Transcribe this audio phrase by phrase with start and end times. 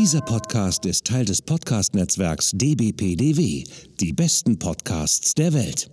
[0.00, 3.64] Dieser Podcast ist Teil des Podcast-Netzwerks dbpdw,
[3.98, 5.90] die besten Podcasts der Welt.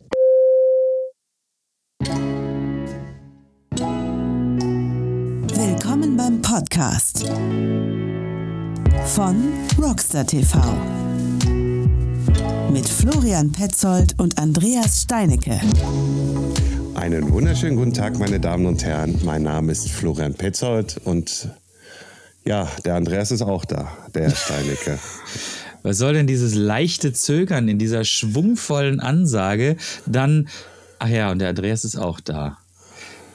[5.55, 7.27] Willkommen beim Podcast
[9.07, 9.51] von
[9.81, 10.59] Rockstar TV
[12.71, 15.59] mit Florian Petzold und Andreas Steinecke.
[16.93, 19.19] Einen wunderschönen guten Tag, meine Damen und Herren.
[19.25, 21.49] Mein Name ist Florian Petzold und
[22.45, 24.99] ja, der Andreas ist auch da, der Herr Steinecke.
[25.83, 29.77] Was soll denn dieses leichte Zögern in dieser schwungvollen Ansage?
[30.07, 30.47] Dann,
[30.97, 32.57] ach ja, und der Andreas ist auch da.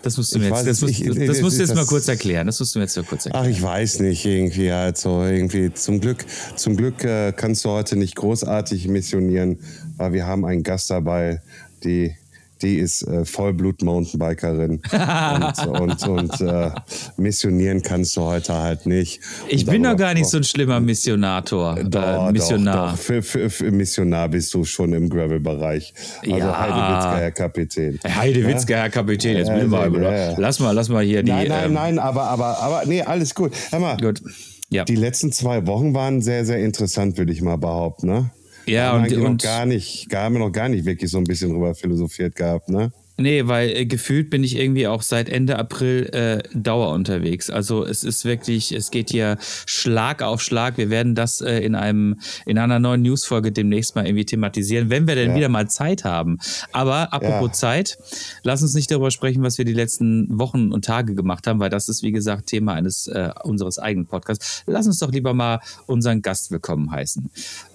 [0.02, 2.47] Das musst du mir jetzt, das musst, ich, das musst du jetzt mal kurz erklären.
[2.47, 3.47] Das musst du mir jetzt mal kurz erklären.
[3.47, 5.73] Ach, ich weiß nicht, irgendwie halt so, irgendwie.
[5.74, 6.24] Zum Glück,
[6.57, 9.59] zum Glück äh, kannst du heute nicht großartig missionieren,
[9.97, 11.43] weil wir haben einen Gast dabei,
[11.85, 12.16] die
[12.63, 16.71] die ist äh, Vollblut-Mountainbikerin und, und, und äh,
[17.17, 19.21] missionieren kannst du heute halt nicht.
[19.49, 21.79] Ich bin doch gar nicht so ein schlimmer Missionator.
[21.79, 22.75] Äh, doch, Missionar.
[22.75, 22.99] Doch, doch.
[22.99, 25.95] Für, für, für, Missionar bist du schon im Gravel-Bereich.
[26.23, 26.59] Also ja.
[26.59, 28.01] Heidewitzka, Herr Kapitän.
[28.05, 29.37] Heidewitzka, Herr Kapitän.
[29.37, 30.35] Jetzt bin ich mal, ja.
[30.39, 31.30] Lass mal, lass mal hier die.
[31.30, 33.52] Nein, nein, ähm, nein, aber, aber, aber, nee, alles gut.
[33.71, 33.97] Hör mal.
[33.97, 34.23] Gut.
[34.71, 34.85] Ja.
[34.85, 38.30] Die letzten zwei Wochen waren sehr, sehr interessant, würde ich mal behaupten, ne?
[38.66, 41.51] Ja, und, und noch gar nicht, haben wir noch gar nicht wirklich so ein bisschen
[41.51, 42.93] drüber philosophiert gehabt, ne?
[43.21, 47.51] Nee, weil äh, gefühlt bin ich irgendwie auch seit Ende April äh, Dauer unterwegs.
[47.51, 49.37] Also es ist wirklich, es geht hier
[49.67, 50.79] Schlag auf Schlag.
[50.79, 55.07] Wir werden das äh, in einem in einer neuen Newsfolge demnächst mal irgendwie thematisieren, wenn
[55.07, 55.37] wir denn ja.
[55.37, 56.39] wieder mal Zeit haben.
[56.73, 57.52] Aber apropos ja.
[57.52, 57.99] Zeit,
[58.43, 61.71] lass uns nicht darüber sprechen, was wir die letzten Wochen und Tage gemacht haben, weil
[61.71, 64.62] das ist wie gesagt Thema eines äh, unseres eigenen Podcasts.
[64.67, 67.28] Lass uns doch lieber mal unseren Gast willkommen heißen.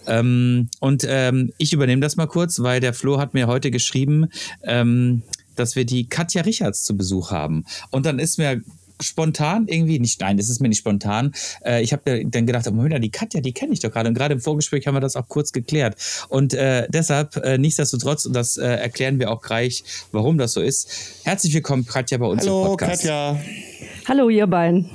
[0.08, 4.28] Ähm, und ähm, ich übernehme das mal kurz, weil der Flo hat mir heute geschrieben,
[4.64, 5.24] ähm,
[5.56, 7.66] dass wir die Katja Richards zu Besuch haben.
[7.92, 8.62] Und dann ist mir
[9.02, 11.34] spontan irgendwie, nicht, nein, das ist mir nicht spontan.
[11.66, 14.10] Äh, ich habe dann gedacht, Moment, die Katja, die kenne ich doch gerade.
[14.10, 15.96] Und gerade im Vorgespräch haben wir das auch kurz geklärt.
[16.30, 20.62] Und äh, deshalb, äh, nichtsdestotrotz, und das äh, erklären wir auch gleich, warum das so
[20.62, 20.90] ist.
[21.24, 23.02] Herzlich willkommen, Katja, bei uns Hallo, im Podcast.
[23.02, 23.40] Katja.
[24.08, 24.90] Hallo, ihr beiden.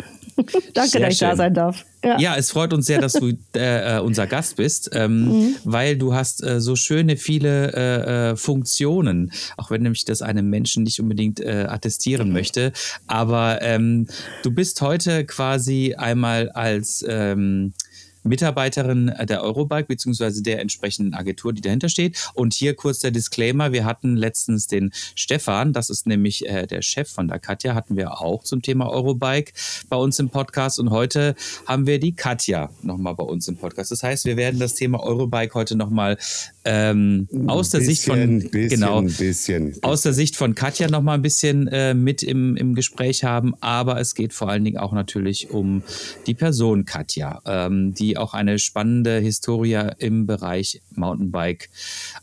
[0.74, 1.28] Danke, sehr dass ich schön.
[1.28, 1.84] da sein darf.
[2.04, 2.18] Ja.
[2.18, 2.36] ja.
[2.36, 5.56] es freut uns sehr, dass du äh, äh, unser Gast bist, ähm, mhm.
[5.64, 10.48] weil du hast äh, so schöne viele äh, äh, Funktionen, auch wenn nämlich das einem
[10.48, 12.72] Menschen nicht unbedingt äh, attestieren möchte.
[13.06, 14.06] Aber ähm,
[14.42, 17.74] du bist heute quasi einmal als ähm,
[18.22, 22.30] Mitarbeiterin der Eurobike beziehungsweise der entsprechenden Agentur, die dahinter steht.
[22.34, 26.82] Und hier kurz der Disclaimer: Wir hatten letztens den Stefan, das ist nämlich äh, der
[26.82, 29.52] Chef von der Katja, hatten wir auch zum Thema Eurobike
[29.88, 30.78] bei uns im Podcast.
[30.78, 31.34] Und heute
[31.66, 33.90] haben wir die Katja nochmal bei uns im Podcast.
[33.90, 36.18] Das heißt, wir werden das Thema Eurobike heute nochmal
[36.64, 41.16] ähm, aus der bisschen, Sicht von bisschen, genau bisschen, aus der Sicht von Katja nochmal
[41.16, 43.54] ein bisschen äh, mit im, im Gespräch haben.
[43.60, 45.82] Aber es geht vor allen Dingen auch natürlich um
[46.26, 51.70] die Person Katja, ähm, die auch eine spannende Historie im Bereich Mountainbike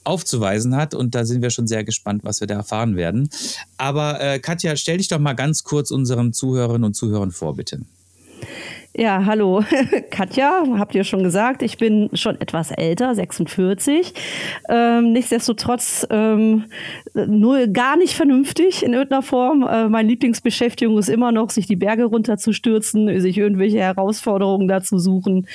[0.03, 0.93] aufzuweisen hat.
[0.93, 3.29] Und da sind wir schon sehr gespannt, was wir da erfahren werden.
[3.77, 7.81] Aber äh, Katja, stell dich doch mal ganz kurz unseren Zuhörerinnen und Zuhörern vor, bitte.
[8.99, 9.63] Ja, hallo,
[10.09, 14.11] Katja, habt ihr schon gesagt, ich bin schon etwas älter, 46.
[14.69, 16.63] Ähm, nichtsdestotrotz ähm,
[17.13, 19.61] nur gar nicht vernünftig in irgendeiner Form.
[19.61, 25.47] Äh, meine Lieblingsbeschäftigung ist immer noch, sich die Berge runterzustürzen, sich irgendwelche Herausforderungen dazu suchen,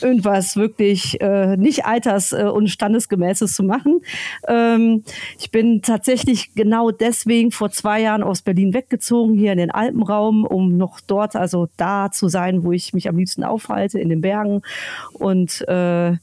[0.00, 4.00] irgendwas wirklich äh, nicht alters- äh, und standesgemäßes zu machen.
[4.48, 5.04] Ähm,
[5.38, 10.46] ich bin tatsächlich genau deswegen vor zwei Jahren aus Berlin weggezogen, hier in den Alpenraum,
[10.46, 14.08] um noch dort, also da zu sein, wo ich ich mich am liebsten aufhalte, in
[14.08, 14.62] den Bergen.
[15.12, 16.16] Und äh,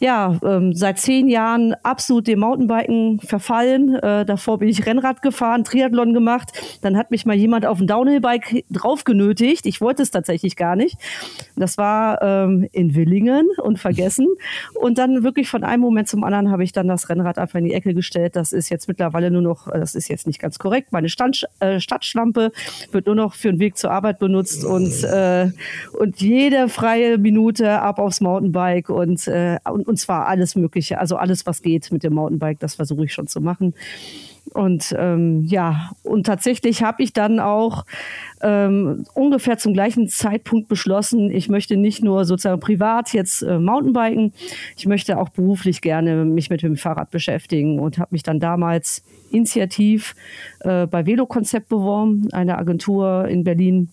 [0.00, 3.94] ja, ähm, seit zehn Jahren absolut dem Mountainbiken verfallen.
[3.96, 6.52] Äh, davor bin ich Rennrad gefahren, Triathlon gemacht.
[6.82, 9.66] Dann hat mich mal jemand auf ein Downhillbike drauf genötigt.
[9.66, 10.96] Ich wollte es tatsächlich gar nicht.
[11.56, 14.28] Das war ähm, in Willingen und vergessen.
[14.74, 17.64] Und dann wirklich von einem Moment zum anderen habe ich dann das Rennrad einfach in
[17.64, 18.36] die Ecke gestellt.
[18.36, 21.80] Das ist jetzt mittlerweile nur noch, das ist jetzt nicht ganz korrekt, meine Stand, äh,
[21.80, 22.52] Stadtschlampe
[22.92, 25.50] wird nur noch für den Weg zur Arbeit benutzt und, äh,
[25.98, 31.16] und jede freie Minute ab aufs Mountainbike und, äh, und und zwar alles Mögliche, also
[31.16, 33.74] alles, was geht mit dem Mountainbike, das versuche ich schon zu machen.
[34.54, 37.84] Und ähm, ja, und tatsächlich habe ich dann auch
[38.40, 44.32] ähm, ungefähr zum gleichen Zeitpunkt beschlossen, ich möchte nicht nur sozusagen privat jetzt äh, Mountainbiken,
[44.76, 49.02] ich möchte auch beruflich gerne mich mit dem Fahrrad beschäftigen und habe mich dann damals
[49.30, 50.14] initiativ
[50.60, 53.90] äh, bei Velokonzept beworben, eine Agentur in Berlin,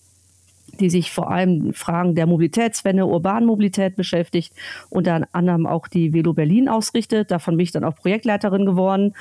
[0.80, 4.52] die sich vor allem Fragen der Mobilitätswende, urbanen Mobilität beschäftigt,
[4.90, 7.30] unter anderem auch die Velo Berlin ausrichtet.
[7.30, 9.14] Davon bin ich dann auch Projektleiterin geworden.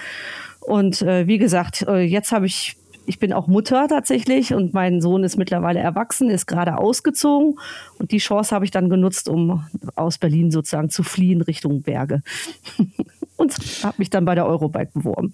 [0.61, 5.01] Und äh, wie gesagt, äh, jetzt habe ich ich bin auch Mutter tatsächlich und mein
[5.01, 7.59] Sohn ist mittlerweile erwachsen, ist gerade ausgezogen
[7.99, 9.63] und die Chance habe ich dann genutzt, um
[9.95, 12.21] aus Berlin sozusagen zu fliehen Richtung Berge.
[13.37, 15.33] und habe mich dann bei der Eurobike beworben.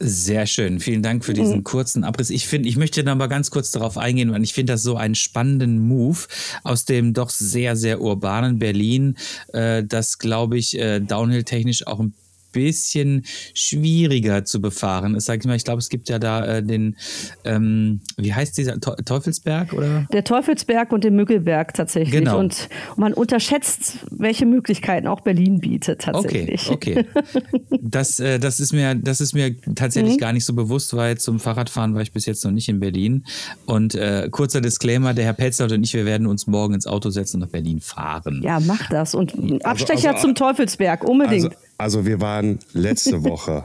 [0.00, 0.78] Sehr schön.
[0.78, 1.64] Vielen Dank für diesen mhm.
[1.64, 2.30] kurzen Abriss.
[2.30, 4.96] Ich finde, ich möchte noch mal ganz kurz darauf eingehen, weil ich finde das so
[4.96, 6.18] einen spannenden Move
[6.62, 9.16] aus dem doch sehr, sehr urbanen Berlin,
[9.52, 12.14] äh, das, glaube ich, äh, downhill-technisch auch ein
[12.52, 13.24] bisschen
[13.54, 15.26] schwieriger zu befahren ist.
[15.26, 16.96] Sag ich mal, ich glaube, es gibt ja da äh, den,
[17.44, 20.06] ähm, wie heißt dieser Teufelsberg oder?
[20.12, 22.12] Der Teufelsberg und den Müggelberg tatsächlich.
[22.12, 22.38] Genau.
[22.38, 26.70] Und man unterschätzt, welche Möglichkeiten auch Berlin bietet tatsächlich.
[26.70, 27.40] Okay, okay.
[27.80, 30.20] das, äh, das ist mir, das ist mir tatsächlich mhm.
[30.20, 33.24] gar nicht so bewusst, weil zum Fahrradfahren war ich bis jetzt noch nicht in Berlin.
[33.66, 37.10] Und äh, kurzer Disclaimer: Der Herr Petzold und ich, wir werden uns morgen ins Auto
[37.10, 38.40] setzen und nach Berlin fahren.
[38.42, 41.46] Ja, mach das und also, Abstecher also, zum Teufelsberg unbedingt.
[41.46, 43.64] Also, also wir waren letzte Woche.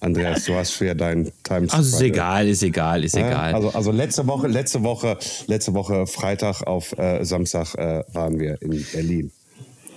[0.00, 1.66] Andreas, du hast schwer deinen Time.
[1.70, 3.54] Also ist egal, ist egal, ist egal.
[3.54, 5.16] Also, also letzte Woche, letzte Woche,
[5.46, 9.32] letzte Woche Freitag auf äh, Samstag äh, waren wir in Berlin.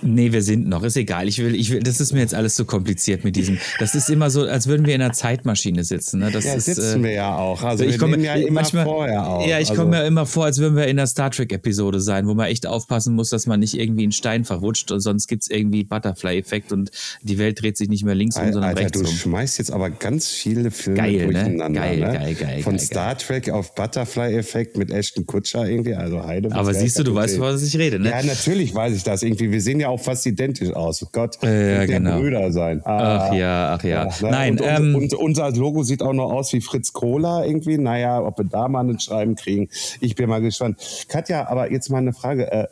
[0.01, 0.83] Nee, wir sind noch.
[0.83, 1.27] Ist egal.
[1.27, 3.57] Ich will, ich will, das ist mir jetzt alles zu so kompliziert mit diesem.
[3.79, 6.19] Das ist immer so, als würden wir in einer Zeitmaschine sitzen.
[6.19, 6.29] Ne?
[6.31, 7.63] Das ja, ist, sitzen äh, wir ja auch.
[7.63, 9.47] Also ich komme ja immer manchmal, vorher auch.
[9.47, 12.27] Ja, ich also, komme mir immer vor, als würden wir in einer Star Trek-Episode sein,
[12.27, 15.43] wo man echt aufpassen muss, dass man nicht irgendwie einen Stein verrutscht und sonst gibt
[15.43, 16.91] es irgendwie Butterfly-Effekt und
[17.23, 19.05] die Welt dreht sich nicht mehr links um, sondern Alter, rechts du um.
[19.05, 21.23] Du schmeißt jetzt aber ganz viele Filme geil, ne?
[21.25, 21.69] durcheinander.
[21.69, 21.75] Ne?
[21.75, 22.13] Geil, ne?
[22.13, 22.61] geil, geil.
[22.61, 23.17] Von geil, Star.
[23.17, 25.95] Trek auf Butterfly-Effekt mit Ashton Kutscher irgendwie.
[25.95, 26.53] Also Heide.
[26.53, 28.09] Aber siehst du, du weißt, was ich rede, ne?
[28.09, 29.51] Ja, natürlich weiß ich das irgendwie.
[29.51, 31.05] Wir sehen ja auch fast identisch aus.
[31.11, 32.19] Gott, ja, genau.
[32.19, 32.81] Brüder sein.
[32.85, 34.07] Ah, ach ja, ach ja.
[34.07, 37.77] ja Nein, und, ähm, und, unser Logo sieht auch noch aus wie Fritz Kohler irgendwie.
[37.77, 39.69] Naja, ob wir da mal ein Schreiben kriegen,
[39.99, 40.79] ich bin mal gespannt.
[41.07, 42.51] Katja, aber jetzt mal eine Frage.
[42.51, 42.67] Äh,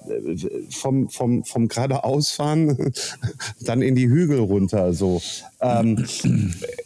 [0.69, 2.93] vom, vom, vom geradeausfahren
[3.61, 5.21] dann in die Hügel runter so.
[5.65, 6.05] Ähm,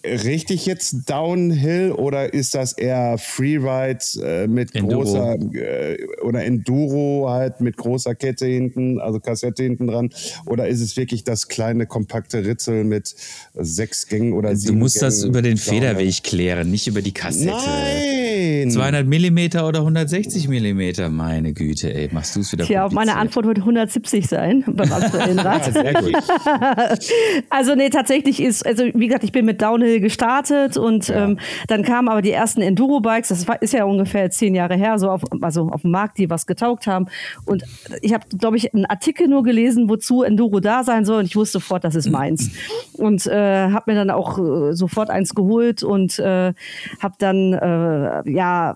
[0.04, 5.04] richtig jetzt Downhill oder ist das eher Freeride äh, mit Enduro.
[5.04, 10.10] großer äh, oder Enduro halt mit großer Kette hinten, also Kassette hinten dran?
[10.46, 13.16] Oder ist es wirklich das kleine kompakte Ritzel mit
[13.56, 17.14] sechs Gängen oder sieben Du musst Gängen das über den Federweg klären, nicht über die
[17.14, 17.52] Kassette.
[17.52, 18.72] Nein!
[18.72, 23.46] 200 Millimeter oder 160 Millimeter, meine Güte, ey, machst du es wieder Tja, meine Antwort
[23.46, 25.66] wird 170 sein beim aktuellen Rad.
[25.68, 26.16] ja, sehr gut.
[27.50, 31.26] also nee, tatsächlich ist also wie gesagt, ich bin mit Downhill gestartet und ja.
[31.26, 35.00] ähm, dann kamen aber die ersten Enduro-Bikes, das war, ist ja ungefähr zehn Jahre her,
[35.00, 37.08] so auf, also auf dem Markt, die was getaugt haben.
[37.46, 37.64] Und
[38.02, 41.36] ich habe, glaube ich, einen Artikel nur gelesen, wozu Enduro da sein soll und ich
[41.36, 42.52] wusste sofort, das ist meins.
[42.94, 46.54] Und äh, habe mir dann auch äh, sofort eins geholt und äh,
[47.02, 48.76] habe dann äh, ja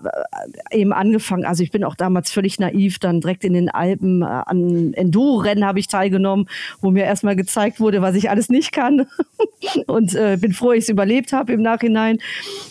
[0.72, 4.24] eben angefangen, also ich bin auch damals völlig naiv, dann direkt in den Alpen äh,
[4.24, 6.48] an Enduro-Rennen habe ich teilgenommen,
[6.80, 9.06] wo mir erstmal gezeigt wurde, was ich alles nicht kann.
[9.86, 12.18] Und äh, bin froh, ich es überlebt habe im Nachhinein.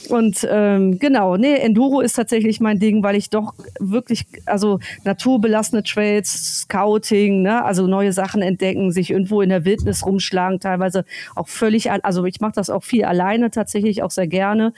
[0.09, 5.83] Und ähm, genau, nee, Enduro ist tatsächlich mein Ding, weil ich doch wirklich, also naturbelassene
[5.83, 11.05] Trails, Scouting, ne, also neue Sachen entdecken, sich irgendwo in der Wildnis rumschlagen, teilweise
[11.35, 14.73] auch völlig, also ich mache das auch viel alleine tatsächlich, auch sehr gerne.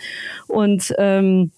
[0.47, 1.51] Und ähm,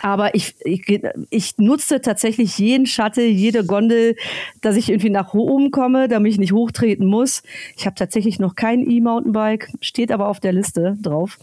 [0.00, 4.16] aber ich, ich, ich nutze tatsächlich jeden Schatte, jede Gondel,
[4.60, 7.42] dass ich irgendwie nach oben komme, damit ich nicht hochtreten muss.
[7.76, 11.38] Ich habe tatsächlich noch kein E-Mountainbike, steht aber auf der Liste drauf.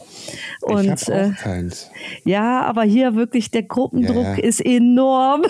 [0.62, 1.89] Und, ich habe auch äh, keins.
[2.24, 4.44] Ja, aber hier wirklich der Gruppendruck ja, ja.
[4.44, 5.44] ist enorm.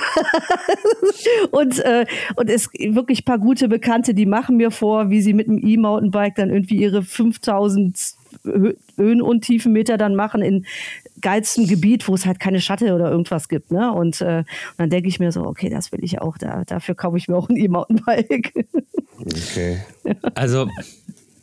[1.52, 2.06] und, äh,
[2.36, 5.60] und es wirklich ein paar gute Bekannte, die machen mir vor, wie sie mit dem
[5.66, 10.66] E-Mountainbike dann irgendwie ihre 5000 Höhen- und Tiefenmeter dann machen in
[11.22, 13.72] geilstem Gebiet, wo es halt keine Schatte oder irgendwas gibt.
[13.72, 13.92] Ne?
[13.92, 14.46] Und, äh, und
[14.78, 16.38] dann denke ich mir so, okay, das will ich auch.
[16.38, 18.66] Da, dafür kaufe ich mir auch ein E-Mountainbike.
[19.20, 19.82] Okay.
[20.34, 20.68] Also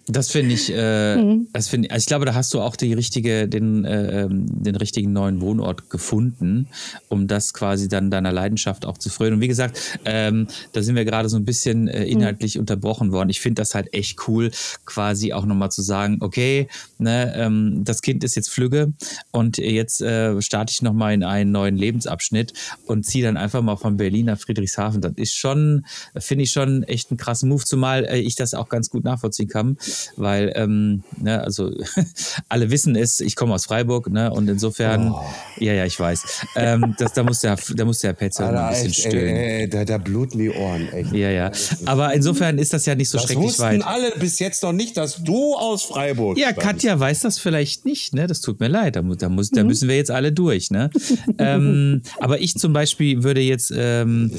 [0.08, 1.48] das finde ich, äh, mhm.
[1.52, 4.74] das finde also ich glaube, da hast du auch die richtige, den, äh, ähm, den
[4.74, 6.68] richtigen neuen Wohnort gefunden,
[7.08, 9.34] um das quasi dann deiner Leidenschaft auch zu frönen.
[9.34, 12.06] Und wie gesagt, ähm, da sind wir gerade so ein bisschen äh, mhm.
[12.06, 12.60] inhaltlich mhm.
[12.60, 13.28] unterbrochen worden.
[13.28, 14.50] Ich finde das halt echt cool,
[14.86, 18.92] quasi auch nochmal zu sagen, okay, ne, ähm, das Kind ist jetzt flügge
[19.30, 22.54] und jetzt äh, starte ich nochmal in einen neuen Lebensabschnitt
[22.86, 25.02] und ziehe dann einfach mal von Berlin nach Friedrichshafen.
[25.02, 25.84] Das ist schon,
[26.16, 29.48] finde ich schon echt einen krassen Move, zumal äh, ich das auch ganz gut nachvollziehen
[29.48, 29.76] kann
[30.16, 31.70] weil, ähm, ne, also
[32.48, 35.20] alle wissen es, ich komme aus Freiburg, ne, und insofern, oh.
[35.58, 38.86] ja, ja, ich weiß, ähm, das, da muss der, da muss der Petzer ein bisschen
[38.88, 39.36] echt, stöhnen.
[39.36, 41.12] Ey, ey, da, da bluten die Ohren, echt.
[41.12, 41.50] Ja, ja,
[41.86, 43.80] aber insofern ist das ja nicht so das schrecklich weit.
[43.80, 46.52] Das wussten alle bis jetzt noch nicht, dass du aus Freiburg Ja.
[46.52, 49.68] Katja weiß das vielleicht nicht, ne, das tut mir leid, da, da, muss, da mhm.
[49.68, 50.90] müssen wir jetzt alle durch, ne.
[51.38, 54.30] ähm, aber ich zum Beispiel würde jetzt ähm,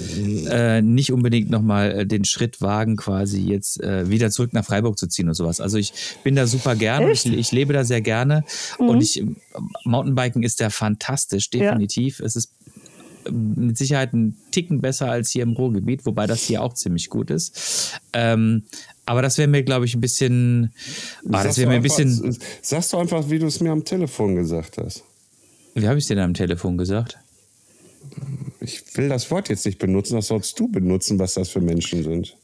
[0.50, 4.98] äh, nicht unbedingt nochmal äh, den Schritt wagen, quasi jetzt äh, wieder zurück nach Freiburg
[4.98, 5.62] zu ziehen und so sowas.
[5.62, 8.44] Also ich bin da super gerne, ich, ich, lebe da sehr gerne
[8.80, 8.90] mhm.
[8.90, 9.24] und ich
[9.84, 12.20] Mountainbiken ist ja fantastisch, definitiv.
[12.20, 12.26] Ja.
[12.26, 12.54] Es ist
[13.30, 17.30] mit Sicherheit ein Ticken besser als hier im Ruhrgebiet, wobei das hier auch ziemlich gut
[17.30, 18.00] ist.
[18.14, 18.64] Ähm,
[19.06, 20.74] aber das wäre mir, glaube ich, ein bisschen.
[21.32, 22.38] Ah, das wäre mir ein bisschen.
[22.62, 25.04] Sagst du einfach, wie du es mir am Telefon gesagt hast.
[25.76, 27.18] Wie habe ich es dir denn am Telefon gesagt?
[28.62, 32.04] Ich will das Wort jetzt nicht benutzen, das sollst du benutzen, was das für Menschen
[32.04, 32.36] sind.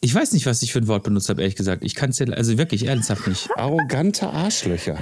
[0.00, 1.82] Ich weiß nicht, was ich für ein Wort benutzt habe, ehrlich gesagt.
[1.84, 3.48] Ich kann es ja, also wirklich ernsthaft nicht.
[3.56, 4.98] Arrogante Arschlöcher.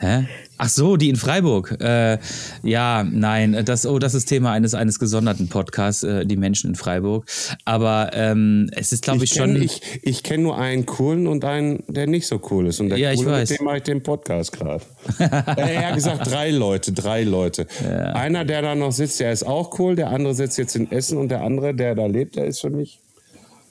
[0.00, 0.26] Hä?
[0.58, 1.76] Ach so, die in Freiburg.
[1.80, 2.18] Äh,
[2.62, 6.76] ja, nein, das, oh, das ist Thema eines, eines gesonderten Podcasts, äh, die Menschen in
[6.76, 7.26] Freiburg.
[7.64, 9.62] Aber ähm, es ist, glaube ich, ich kenn, schon.
[9.62, 12.78] Ich, ich kenne nur einen coolen und einen, der nicht so cool ist.
[12.78, 13.50] Und der ja, coole, ich weiß.
[13.50, 14.84] mit dem mache ich den Podcast gerade.
[15.18, 17.66] er hat gesagt, drei Leute, drei Leute.
[17.82, 18.12] Ja.
[18.12, 19.96] Einer, der da noch sitzt, der ist auch cool.
[19.96, 22.70] Der andere sitzt jetzt in Essen und der andere, der da lebt, der ist für
[22.70, 23.00] mich.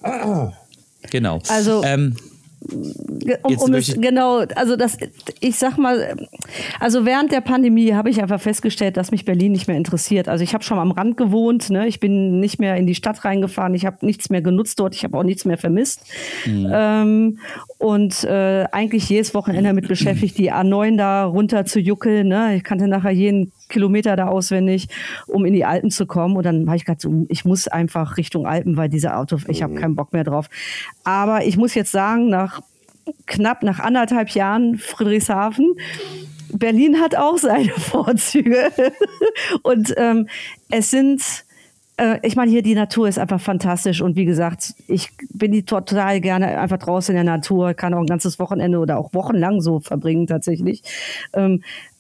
[0.01, 0.51] Ah.
[1.11, 1.39] Genau.
[1.47, 1.83] Also.
[1.83, 2.15] Ähm,
[3.43, 4.97] um, um es, genau, also das,
[5.39, 6.17] ich sag mal,
[6.79, 10.27] also während der Pandemie habe ich einfach festgestellt, dass mich Berlin nicht mehr interessiert.
[10.27, 11.87] Also ich habe schon am Rand gewohnt, ne?
[11.87, 15.03] ich bin nicht mehr in die Stadt reingefahren, ich habe nichts mehr genutzt dort, ich
[15.03, 16.01] habe auch nichts mehr vermisst.
[16.45, 16.71] Mhm.
[16.73, 17.39] Ähm,
[17.77, 22.27] und äh, eigentlich jedes Wochenende damit beschäftigt, die A9 da runter zu juckeln.
[22.27, 22.55] Ne?
[22.55, 24.87] Ich kannte nachher jeden Kilometer da auswendig,
[25.27, 26.35] um in die Alpen zu kommen.
[26.37, 29.63] Und dann habe ich gesagt, so, ich muss einfach Richtung Alpen, weil diese Auto, ich
[29.63, 30.49] habe keinen Bock mehr drauf.
[31.03, 32.61] Aber ich muss jetzt sagen, nach
[33.25, 35.75] knapp nach anderthalb Jahren Friedrichshafen,
[36.51, 38.71] Berlin hat auch seine Vorzüge.
[39.63, 40.27] Und ähm,
[40.69, 41.21] es sind
[41.97, 45.63] äh, ich meine, hier die Natur ist einfach fantastisch und wie gesagt, ich bin die
[45.63, 49.61] total gerne einfach draußen in der Natur, kann auch ein ganzes Wochenende oder auch wochenlang
[49.61, 50.83] so verbringen tatsächlich.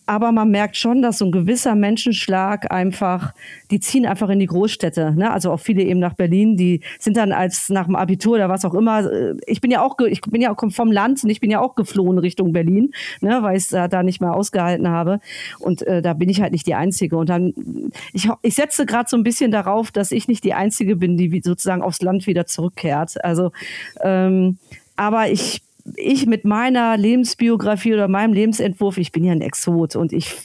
[0.07, 3.33] Aber man merkt schon, dass so ein gewisser Menschenschlag einfach,
[3.69, 5.11] die ziehen einfach in die Großstädte.
[5.11, 5.29] Ne?
[5.29, 8.63] Also auch viele eben nach Berlin, die sind dann als nach dem Abitur oder was
[8.63, 9.11] auch immer.
[9.11, 11.59] Äh, ich bin ja auch, ich bin ja auch vom Land und ich bin ja
[11.59, 13.39] auch geflohen Richtung Berlin, ne?
[13.41, 15.19] weil ich es da nicht mehr ausgehalten habe.
[15.59, 17.17] Und äh, da bin ich halt nicht die Einzige.
[17.17, 17.53] Und dann,
[18.13, 21.41] ich, ich setze gerade so ein bisschen darauf, dass ich nicht die Einzige bin, die
[21.43, 23.23] sozusagen aufs Land wieder zurückkehrt.
[23.25, 23.51] Also
[24.01, 24.57] ähm,
[24.95, 25.61] aber ich
[25.95, 30.35] ich mit meiner Lebensbiografie oder meinem Lebensentwurf, ich bin ja ein Exot und ich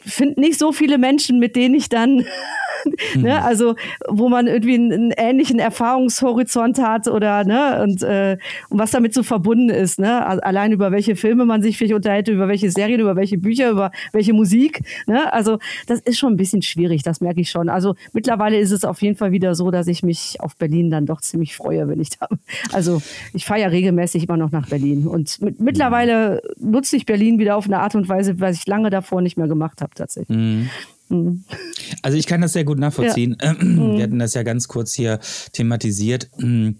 [0.00, 2.16] finde nicht so viele Menschen, mit denen ich dann,
[3.14, 3.22] mhm.
[3.22, 3.74] ne, also
[4.08, 9.14] wo man irgendwie einen, einen, ähnlichen Erfahrungshorizont hat oder ne, und, äh, und was damit
[9.14, 10.26] so verbunden ist, ne?
[10.44, 13.90] Allein über welche Filme man sich vielleicht unterhält, über welche Serien, über welche Bücher, über
[14.12, 14.80] welche Musik.
[15.06, 15.32] Ne?
[15.32, 17.68] Also das ist schon ein bisschen schwierig, das merke ich schon.
[17.68, 21.06] Also mittlerweile ist es auf jeden Fall wieder so, dass ich mich auf Berlin dann
[21.06, 22.28] doch ziemlich freue, wenn ich da.
[22.72, 23.02] Also
[23.32, 25.06] ich fahre ja regelmäßig immer noch nach Berlin.
[25.06, 28.90] Und mit, mittlerweile nutze ich Berlin wieder auf eine Art und Weise, was ich lange
[28.90, 30.36] davor nicht mehr gemacht gemacht habe tatsächlich.
[30.36, 30.70] Mhm.
[31.08, 31.44] mhm.
[32.02, 33.36] Also ich kann das sehr gut nachvollziehen.
[33.40, 33.56] Ja.
[33.60, 35.18] Wir hatten das ja ganz kurz hier
[35.52, 36.30] thematisiert.
[36.38, 36.76] Mhm.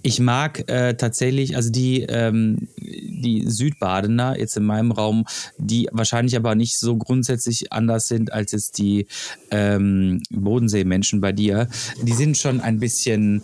[0.00, 5.24] Ich mag äh, tatsächlich, also die, ähm, die Südbadener jetzt in meinem Raum,
[5.58, 9.06] die wahrscheinlich aber nicht so grundsätzlich anders sind als jetzt die
[9.50, 11.68] ähm, Bodenseemenschen bei dir,
[12.00, 13.42] die sind schon ein bisschen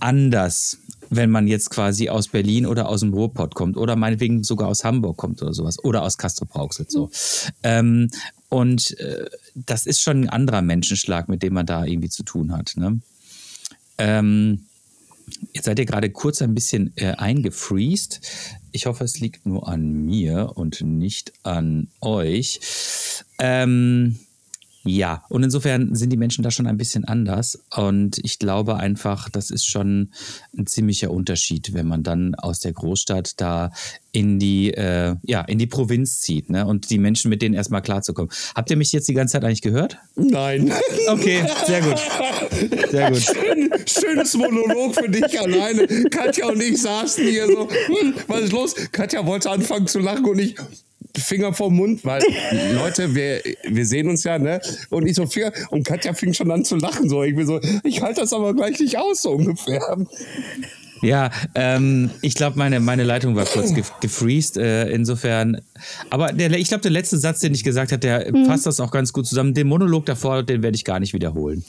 [0.00, 0.78] anders
[1.10, 4.84] wenn man jetzt quasi aus Berlin oder aus dem Ruhrpott kommt oder meinetwegen sogar aus
[4.84, 7.10] Hamburg kommt oder sowas oder aus Castro-Brauxel so.
[7.62, 8.10] Ähm,
[8.48, 12.52] und äh, das ist schon ein anderer Menschenschlag, mit dem man da irgendwie zu tun
[12.52, 12.74] hat.
[12.76, 13.00] Ne?
[13.98, 14.66] Ähm,
[15.52, 18.20] jetzt seid ihr gerade kurz ein bisschen äh, eingefriest.
[18.72, 22.60] Ich hoffe, es liegt nur an mir und nicht an euch.
[23.38, 24.18] Ähm,
[24.86, 27.58] ja, und insofern sind die Menschen da schon ein bisschen anders.
[27.74, 30.12] Und ich glaube einfach, das ist schon
[30.56, 33.70] ein ziemlicher Unterschied, wenn man dann aus der Großstadt da
[34.12, 36.66] in die, äh, ja, in die Provinz zieht, ne?
[36.66, 38.30] Und die Menschen mit denen erstmal klarzukommen.
[38.54, 39.98] Habt ihr mich jetzt die ganze Zeit eigentlich gehört?
[40.14, 40.72] Nein.
[41.08, 41.98] Okay, sehr gut.
[42.90, 43.20] Sehr gut.
[43.20, 45.86] Schön, schönes Monolog für dich alleine.
[46.10, 48.74] Katja und ich saßen hier so, hm, was ist los?
[48.92, 50.56] Katja wollte anfangen zu lachen und ich,
[51.20, 52.22] Finger vor Mund, weil
[52.74, 54.60] Leute, wir, wir sehen uns ja, ne?
[54.90, 57.08] Und ich so Finger und Katja fing schon an zu lachen.
[57.08, 59.96] So, ich bin so, ich halte das aber gleich nicht aus, so ungefähr.
[61.02, 64.56] Ja, ähm, ich glaube, meine, meine Leitung war kurz ge gefreezed.
[64.56, 65.60] Äh, insofern,
[66.10, 68.46] aber der, ich glaube, der letzte Satz, den ich gesagt habe, der mhm.
[68.46, 69.54] fasst das auch ganz gut zusammen.
[69.54, 71.64] Den Monolog davor, den werde ich gar nicht wiederholen.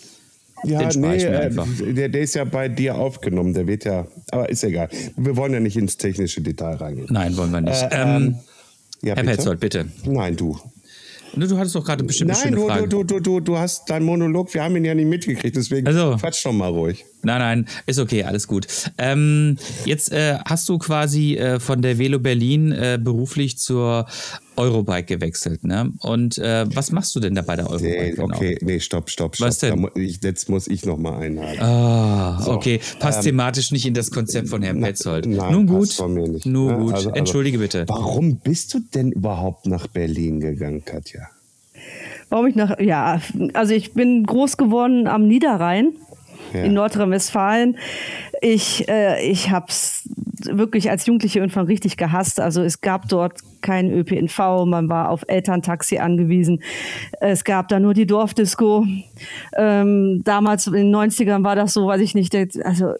[0.64, 1.52] Ja, nee, äh,
[1.94, 3.54] der, der ist ja bei dir aufgenommen.
[3.54, 4.90] Der wird ja, aber ist egal.
[5.16, 7.08] Wir wollen ja nicht ins technische Detail reingehen.
[7.12, 7.82] Nein, wollen wir nicht.
[7.82, 8.36] Äh, ähm, ähm
[9.02, 9.38] ja, Herr bitte?
[9.38, 9.86] Petzold, bitte.
[10.06, 10.58] Nein, du.
[11.36, 14.64] Du hattest doch gerade bestimmt Nein, du, du, du, du, du hast deinen Monolog, wir
[14.64, 16.16] haben ihn ja nicht mitgekriegt, deswegen also.
[16.18, 17.06] quatsch doch mal ruhig.
[17.24, 18.68] Nein, nein, ist okay, alles gut.
[18.98, 24.06] Ähm, jetzt äh, hast du quasi äh, von der Velo Berlin äh, beruflich zur
[24.56, 25.92] Eurobike gewechselt, ne?
[26.00, 27.90] Und äh, was machst du denn da bei der Eurobike?
[28.04, 28.24] Nee, genau?
[28.36, 29.48] okay, nee, stopp, stopp, stopp.
[29.48, 29.88] Was denn?
[29.96, 31.60] Ich, jetzt muss ich noch mal einhaken.
[31.62, 32.80] Ah, So, okay.
[33.00, 35.26] Passt ähm, thematisch nicht in das Konzept von Herrn na- Petzold.
[35.26, 35.80] nein, Nun gut.
[35.82, 36.46] passt von mir nicht.
[36.46, 36.94] Nun Ja, gut.
[36.94, 37.84] also- also- Entschuldige bitte.
[37.88, 41.28] Warum bist du denn überhaupt nach Berlin gegangen, Katja?
[42.30, 43.22] Warum ich nach, ja,
[43.54, 45.94] also ich bin groß geworden am Niederrhein
[46.54, 46.64] Ja.
[46.64, 47.78] in Nordrhein-Westfalen.
[48.42, 50.08] Ich, äh, ich habe es
[50.46, 52.40] wirklich als Jugendliche irgendwann richtig gehasst.
[52.40, 56.62] Also es gab dort kein ÖPNV, man war auf Elterntaxi angewiesen.
[57.20, 58.86] Es gab da nur die Dorfdisco.
[59.58, 62.94] Ähm, damals in den 90ern war das so, weiß ich nicht, also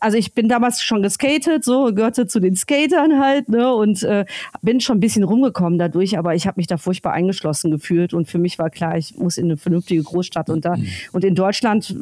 [0.00, 4.24] also ich bin damals schon geskatet, so gehörte zu den Skatern halt, ne, und äh,
[4.62, 8.28] bin schon ein bisschen rumgekommen dadurch, aber ich habe mich da furchtbar eingeschlossen gefühlt und
[8.28, 10.76] für mich war klar, ich muss in eine vernünftige Großstadt und da
[11.12, 11.94] und in Deutschland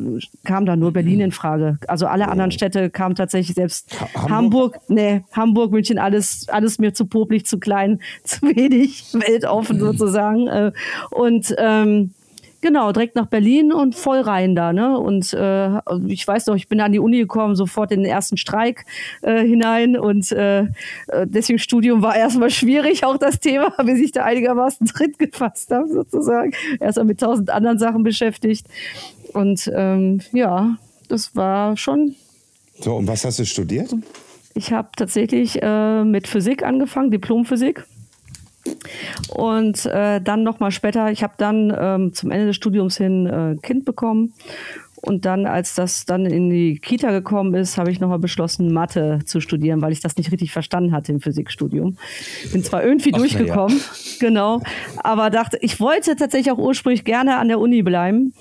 [0.45, 1.79] kam da nur Berlin in Frage.
[1.89, 4.75] Also alle anderen Städte kamen tatsächlich selbst Ha- Hamburg?
[4.75, 10.47] Hamburg, nee, Hamburg, München, alles alles mir zu popelig, zu klein, zu wenig weltoffen sozusagen
[10.49, 10.73] äh,
[11.11, 12.13] und ähm,
[12.65, 14.99] Genau, direkt nach Berlin und voll rein da, ne?
[14.99, 15.69] Und äh,
[16.09, 18.87] ich weiß noch, ich bin an die Uni gekommen, sofort in den ersten Streik
[19.21, 20.67] äh, hinein und äh, äh,
[21.27, 25.89] deswegen Studium war erstmal schwierig, auch das Thema, bis ich da einigermaßen Tritt gefasst habe,
[25.91, 26.53] sozusagen.
[26.81, 28.67] Erstmal mit tausend anderen Sachen beschäftigt.
[29.35, 30.79] Und ähm, ja,
[31.11, 32.15] das war schon
[32.81, 33.95] So, und was hast du studiert?
[34.55, 37.85] ich habe tatsächlich äh, mit Physik angefangen, Diplomphysik.
[39.29, 43.57] Und äh, dann nochmal später, ich habe dann ähm, zum Ende des Studiums hin äh,
[43.63, 44.35] Kind bekommen.
[45.05, 49.21] Und dann, als das dann in die Kita gekommen ist, habe ich nochmal beschlossen, Mathe
[49.27, 51.99] zu studieren, weil ich das nicht richtig verstanden hatte im Physikstudium.
[52.53, 53.35] Bin zwar irgendwie Ach, na ja.
[53.35, 53.81] durchgekommen,
[54.21, 54.61] genau,
[55.03, 58.33] aber dachte, ich wollte tatsächlich auch ursprünglich gerne an der Uni bleiben.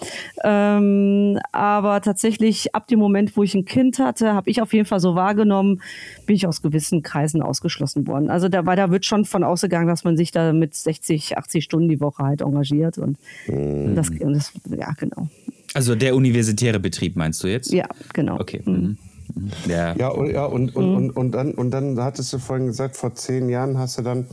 [0.44, 4.86] Ähm, aber tatsächlich ab dem Moment, wo ich ein Kind hatte, habe ich auf jeden
[4.86, 5.82] Fall so wahrgenommen,
[6.26, 8.30] bin ich aus gewissen Kreisen ausgeschlossen worden.
[8.30, 11.64] Also da, weil da wird schon von ausgegangen, dass man sich da mit 60, 80
[11.64, 13.18] Stunden die Woche halt engagiert und
[13.48, 15.28] das, und das, ja, genau.
[15.74, 17.72] Also der universitäre Betrieb meinst du jetzt?
[17.72, 18.40] Ja, genau.
[18.40, 18.62] Okay.
[18.66, 18.98] Mhm.
[19.36, 19.52] Mhm.
[19.68, 19.96] Ja.
[19.96, 20.96] Ja, und, ja und, und, Mhm.
[20.96, 24.28] und, und, dann, und dann hattest du vorhin gesagt, vor zehn Jahren hast du dann,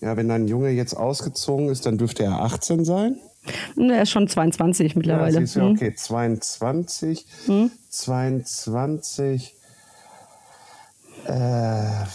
[0.00, 3.16] ja, wenn dein Junge jetzt ausgezogen ist, dann dürfte er 18 sein.
[3.76, 5.40] Er ist schon 22 Ja, mittlerweile.
[5.40, 5.70] siehst du, Hm.
[5.72, 7.70] okay, 22, Mhm.
[7.88, 9.54] 22.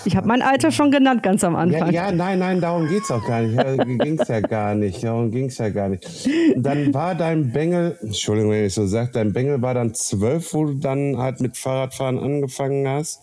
[0.06, 1.92] Ich habe mein Alter schon genannt ganz am Ja, Anfang.
[1.92, 3.56] ja, nein, nein, darum geht's auch gar nicht.
[3.56, 5.04] Ja, ging's ja gar nicht.
[5.04, 6.28] Darum ging's ja gar nicht.
[6.56, 10.66] Dann war dein Bengel, Entschuldigung, wenn ich so sage, dein Bengel war dann zwölf, wo
[10.66, 13.22] du dann halt mit Fahrradfahren angefangen hast.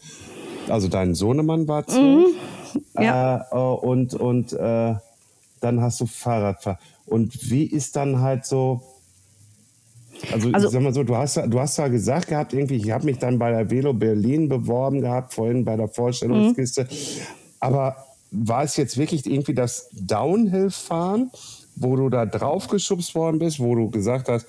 [0.69, 2.29] Also dein Sohnemann war zwölf.
[2.29, 3.03] Mhm.
[3.03, 3.39] Ja.
[3.51, 4.95] Äh, äh, und und äh,
[5.61, 6.79] dann hast du Fahrradfahren.
[7.07, 8.83] Und wie ist dann halt so.
[10.33, 13.05] Also, Also- sag mal so, du hast, du hast ja gesagt gehabt, irgendwie, ich habe
[13.05, 16.87] mich dann bei der Velo Berlin beworben gehabt, vorhin bei der Vorstellungskiste.
[17.59, 17.97] Aber
[18.31, 21.31] war es jetzt wirklich irgendwie das Downhill-Fahren,
[21.77, 24.47] wo du da draufgeschubst worden bist, wo du gesagt hast,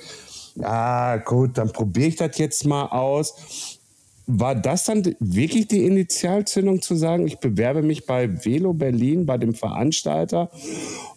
[0.61, 3.79] ah gut, dann probiere ich das jetzt mal aus.
[4.27, 9.37] War das dann wirklich die Initialzündung zu sagen, ich bewerbe mich bei Velo Berlin, bei
[9.37, 10.49] dem Veranstalter?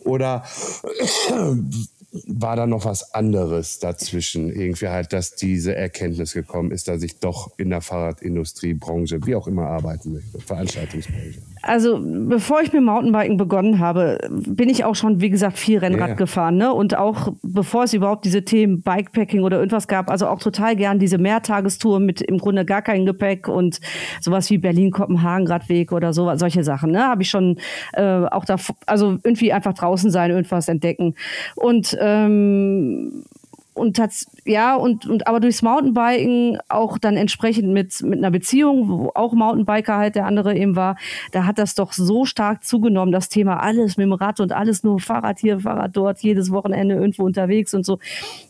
[0.04, 0.42] Oder
[2.26, 4.48] war da noch was anderes dazwischen?
[4.50, 9.34] Irgendwie halt, dass diese Erkenntnis gekommen ist, dass ich doch in der Fahrradindustrie, Branche, wie
[9.34, 11.40] auch immer arbeiten möchte, Veranstaltungsbranche.
[11.66, 16.10] Also bevor ich mit Mountainbiken begonnen habe, bin ich auch schon, wie gesagt, viel Rennrad
[16.10, 16.14] Ja.
[16.14, 16.56] gefahren.
[16.56, 16.72] Ne?
[16.72, 20.98] Und auch bevor es überhaupt diese Themen Bikepacking oder irgendwas gab, also auch total gern
[20.98, 23.80] diese Mehrtagestour mit im Grunde gar kein Gepäck und
[24.20, 26.90] sowas wie Berlin-Kopenhagen-Radweg oder so, solche Sachen.
[26.92, 27.02] Ne?
[27.06, 27.56] Habe ich schon
[27.94, 31.14] äh, auch da, also irgendwie einfach draußen sein, irgendwas entdecken.
[31.56, 33.24] Und ähm,
[33.74, 38.88] und tats ja und und aber durchs Mountainbiken auch dann entsprechend mit mit einer Beziehung,
[38.88, 40.96] wo auch Mountainbiker halt der andere eben war,
[41.32, 44.84] da hat das doch so stark zugenommen, das Thema alles mit dem Rad und alles
[44.84, 47.98] nur Fahrrad hier, Fahrrad dort, jedes Wochenende irgendwo unterwegs und so,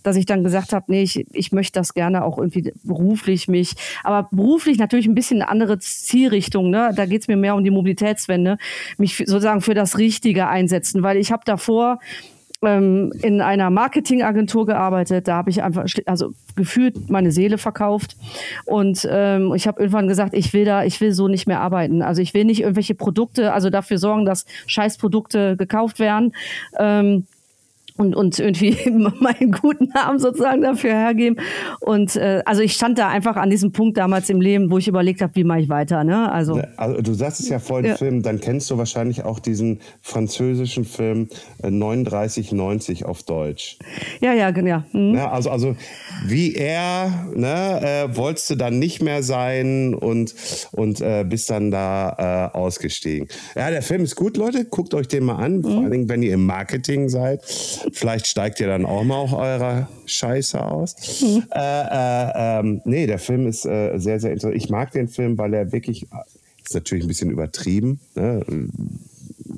[0.03, 3.75] dass ich dann gesagt habe, nee, ich, ich möchte das gerne auch irgendwie beruflich mich,
[4.03, 6.93] aber beruflich natürlich ein bisschen eine andere Zielrichtung, ne?
[6.95, 8.59] Da geht's mir mehr um die Mobilitätswende,
[8.99, 11.99] mich sozusagen für das Richtige einsetzen, weil ich habe davor
[12.67, 15.29] ähm, in einer Marketingagentur gearbeitet.
[15.29, 18.17] Da habe ich einfach, also gefühlt meine Seele verkauft.
[18.65, 22.03] Und ähm, ich habe irgendwann gesagt, ich will da, ich will so nicht mehr arbeiten.
[22.03, 26.35] Also ich will nicht irgendwelche Produkte, also dafür sorgen, dass Scheißprodukte gekauft werden.
[26.79, 27.27] Ähm,
[27.97, 28.77] und, und irgendwie
[29.21, 31.39] meinen guten Namen sozusagen dafür hergeben.
[31.81, 34.89] Und äh, also ich stand da einfach an diesem Punkt damals im Leben, wo ich
[34.89, 36.03] überlegt habe, wie mache ich weiter.
[36.03, 36.31] Ne?
[36.31, 37.97] Also, also du sagst es ja vorhin ja.
[37.97, 41.29] Film, dann kennst du wahrscheinlich auch diesen französischen Film
[41.63, 43.79] äh, 3990 auf Deutsch.
[44.21, 44.83] Ja, ja, genau.
[44.93, 45.15] Mhm.
[45.15, 45.77] Ja, also, also
[46.27, 50.35] wie er, ne, äh, wolltest du dann nicht mehr sein und,
[50.73, 53.29] und äh, bist dann da äh, ausgestiegen.
[53.55, 54.65] Ja, der Film ist gut, Leute.
[54.65, 55.63] Guckt euch den mal an, mhm.
[55.63, 57.43] vor allen Dingen, wenn ihr im Marketing seid
[57.93, 60.97] Vielleicht steigt ihr dann auch mal auch eurer Scheiße aus.
[61.21, 61.45] Mhm.
[61.51, 64.57] Äh, äh, ähm, nee, der Film ist äh, sehr, sehr interessant.
[64.57, 66.07] Ich mag den Film, weil er wirklich,
[66.65, 68.45] ist natürlich ein bisschen übertrieben, ne?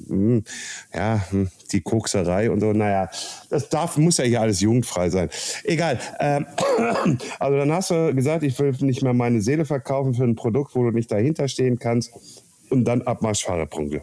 [0.09, 0.45] Hm,
[0.95, 3.09] ja, hm, die Kokserei und so, naja,
[3.51, 5.29] das darf, muss ja hier alles jugendfrei sein.
[5.65, 5.99] Egal.
[6.21, 6.47] Ähm,
[7.39, 10.75] also dann hast du gesagt, ich will nicht mehr meine Seele verkaufen für ein Produkt,
[10.75, 12.13] wo du nicht dahinter stehen kannst
[12.71, 14.03] und dann Abmarsch Fahrerpunkte.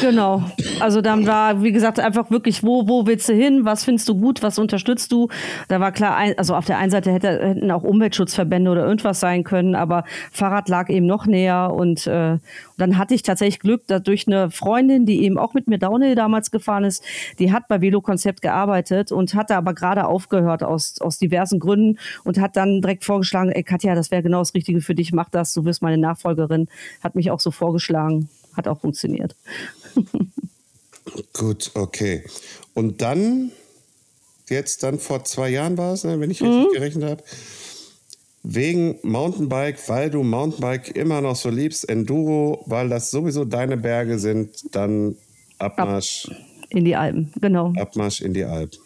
[0.00, 0.42] Genau.
[0.80, 3.64] Also dann war, wie gesagt, einfach wirklich, wo, wo willst du hin?
[3.64, 4.42] Was findest du gut?
[4.42, 5.28] Was unterstützt du?
[5.68, 9.44] Da war klar, also auf der einen Seite hätte, hätten auch Umweltschutzverbände oder irgendwas sein
[9.44, 12.38] können, aber Fahrrad lag eben noch näher und, äh,
[12.76, 16.50] dann hatte ich tatsächlich Glück, dadurch eine Freundin, die eben auch mit mir Downhill damals
[16.50, 17.02] gefahren ist,
[17.38, 21.98] die hat bei Velo Konzept gearbeitet und hatte aber gerade aufgehört aus, aus diversen Gründen
[22.24, 25.28] und hat dann direkt vorgeschlagen, ey Katja, das wäre genau das Richtige für dich, mach
[25.30, 26.68] das, du wirst meine Nachfolgerin.
[27.02, 29.36] Hat mich auch so vorgeschlagen, hat auch funktioniert.
[31.32, 32.24] Gut, okay.
[32.74, 33.52] Und dann,
[34.48, 36.72] jetzt dann vor zwei Jahren war es, ne, wenn ich richtig mhm.
[36.72, 37.22] gerechnet habe,
[38.42, 44.18] wegen Mountainbike, weil du Mountainbike immer noch so liebst, Enduro, weil das sowieso deine Berge
[44.18, 45.16] sind, dann
[45.58, 46.28] Abmarsch.
[46.28, 46.36] Ab
[46.70, 47.72] in die Alpen, genau.
[47.76, 48.78] Abmarsch in die Alpen.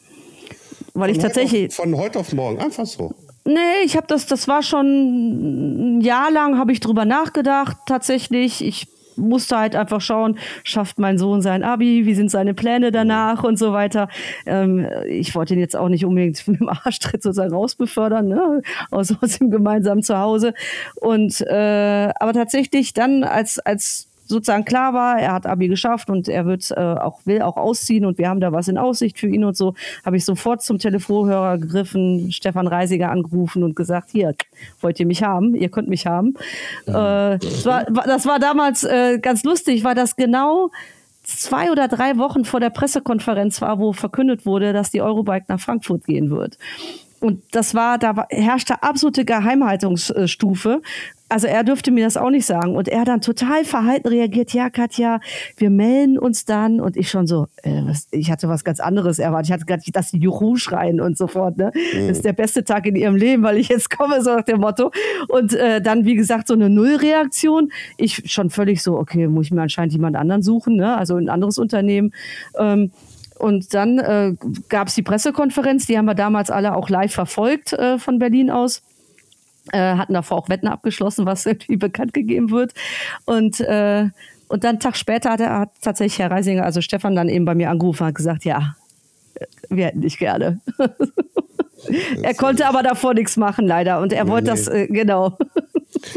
[0.94, 1.68] Weil ich tatsächlich.
[1.68, 3.14] Auf, von heute auf morgen, einfach so.
[3.44, 8.64] Nee, ich habe das, das war schon ein Jahr lang, habe ich drüber nachgedacht, tatsächlich.
[8.64, 13.44] Ich musste halt einfach schauen, schafft mein Sohn sein Abi, wie sind seine Pläne danach
[13.44, 14.08] und so weiter.
[14.46, 18.62] Ähm, ich wollte ihn jetzt auch nicht unbedingt mit dem Arschtritt sozusagen rausbefördern, ne?
[18.90, 20.54] aus, aus dem gemeinsamen Zuhause.
[20.96, 26.28] Und äh, aber tatsächlich dann als als sozusagen klar war, er hat Abi geschafft und
[26.28, 29.28] er wird äh, auch will auch ausziehen und wir haben da was in Aussicht für
[29.28, 34.34] ihn und so, habe ich sofort zum Telefonhörer gegriffen, Stefan Reisiger angerufen und gesagt, hier
[34.80, 36.34] wollt ihr mich haben, ihr könnt mich haben.
[36.86, 37.34] Ja.
[37.34, 40.70] Äh, das, war, das war damals äh, ganz lustig, weil das genau
[41.22, 45.60] zwei oder drei Wochen vor der Pressekonferenz war, wo verkündet wurde, dass die Eurobike nach
[45.60, 46.58] Frankfurt gehen wird.
[47.20, 50.82] Und das war, da herrschte absolute Geheimhaltungsstufe
[51.28, 52.76] also er dürfte mir das auch nicht sagen.
[52.76, 55.20] Und er dann total verhalten reagiert, ja, Katja,
[55.56, 56.80] wir melden uns dann.
[56.80, 59.48] Und ich schon so, äh, was, ich hatte was ganz anderes erwartet.
[59.48, 61.56] Ich hatte nicht das Juhu schreien und so fort.
[61.56, 61.72] Ne?
[61.74, 62.08] Mhm.
[62.08, 64.60] Das ist der beste Tag in ihrem Leben, weil ich jetzt komme, so nach dem
[64.60, 64.92] Motto.
[65.28, 67.72] Und äh, dann, wie gesagt, so eine Nullreaktion.
[67.96, 70.96] Ich schon völlig so, okay, muss ich mir anscheinend jemand anderen suchen, ne?
[70.96, 72.12] also ein anderes Unternehmen.
[72.58, 72.92] Ähm,
[73.38, 74.34] und dann äh,
[74.68, 78.50] gab es die Pressekonferenz, die haben wir damals alle auch live verfolgt äh, von Berlin
[78.50, 78.82] aus
[79.72, 82.72] äh, hatten davor auch Wetten abgeschlossen, was irgendwie bekannt gegeben wird.
[83.24, 84.08] Und, äh,
[84.48, 87.44] und dann einen Tag später hat, er, hat tatsächlich Herr Reisinger, also Stefan, dann eben
[87.44, 88.76] bei mir angerufen und hat gesagt, ja,
[89.68, 90.60] wir hätten dich gerne.
[92.22, 94.00] er konnte aber davor nichts machen, leider.
[94.00, 94.56] Und er nee, wollte nee.
[94.56, 95.36] das, äh, genau.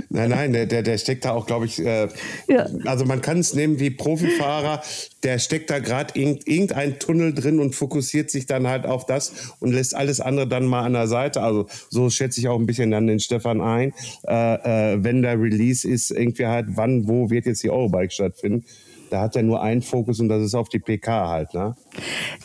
[0.10, 2.10] Nein, nein, der, der, der steckt da auch, glaube ich, äh,
[2.48, 2.68] ja.
[2.86, 4.82] also man kann es nehmen wie Profifahrer,
[5.24, 9.54] der steckt da gerade in irgendein Tunnel drin und fokussiert sich dann halt auf das
[9.60, 11.42] und lässt alles andere dann mal an der Seite.
[11.42, 13.94] Also so schätze ich auch ein bisschen dann den Stefan ein,
[14.28, 18.66] äh, äh, wenn der Release ist, irgendwie halt, wann, wo wird jetzt die Eurobike stattfinden
[19.10, 21.54] da hat er nur einen Fokus und das ist auf die PK halt.
[21.54, 21.76] Ne?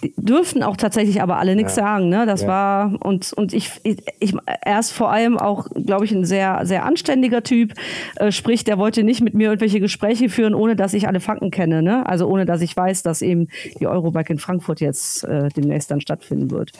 [0.03, 1.85] Die dürften auch tatsächlich aber alle nichts ja.
[1.85, 2.09] sagen.
[2.09, 2.27] Ne?
[2.27, 2.49] Das ja.
[2.49, 6.61] war und, und ich, ich, ich, er ist vor allem auch, glaube ich, ein sehr,
[6.65, 7.75] sehr anständiger Typ.
[8.17, 11.51] Äh, sprich, der wollte nicht mit mir irgendwelche Gespräche führen, ohne dass ich alle Fakten
[11.51, 11.83] kenne.
[11.83, 12.07] Ne?
[12.07, 13.49] Also ohne dass ich weiß, dass eben
[13.79, 16.73] die Eurobike in Frankfurt jetzt äh, demnächst dann stattfinden wird.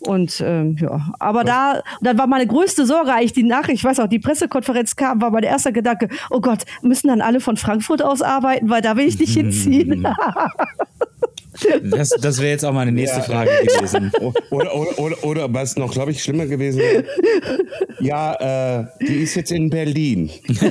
[0.00, 4.00] Und ähm, ja, aber da, dann war meine größte Sorge eigentlich die Nachricht, ich weiß
[4.00, 8.02] auch, die Pressekonferenz kam, war mein erster Gedanke, oh Gott, müssen dann alle von Frankfurt
[8.02, 10.06] aus arbeiten, weil da will ich nicht hinziehen.
[11.82, 13.24] Das, das wäre jetzt auch meine nächste ja.
[13.24, 14.12] Frage gewesen.
[14.50, 17.04] Oder, oder, oder, oder was noch, glaube ich, schlimmer gewesen wäre.
[18.00, 20.30] Ja, äh, die ist jetzt in Berlin.
[20.46, 20.66] genau.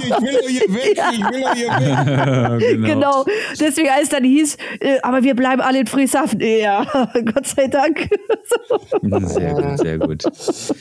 [0.00, 2.60] Ich will doch hier weg, ich will doch hier weg.
[2.60, 2.86] genau.
[2.86, 3.24] genau.
[3.58, 6.40] Deswegen, als dann hieß, äh, aber wir bleiben alle in Frieshafen.
[6.40, 6.84] Ja,
[7.34, 8.08] Gott sei Dank.
[9.02, 10.24] sehr gut, sehr gut.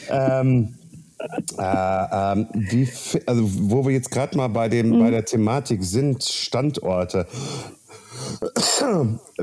[0.09, 0.75] Ähm,
[1.57, 2.87] äh, ähm, wie,
[3.25, 4.99] also wo wir jetzt gerade mal bei, dem, mhm.
[4.99, 7.27] bei der Thematik sind, Standorte.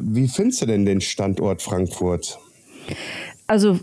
[0.00, 2.38] Wie findest du denn den Standort Frankfurt?
[3.48, 3.78] also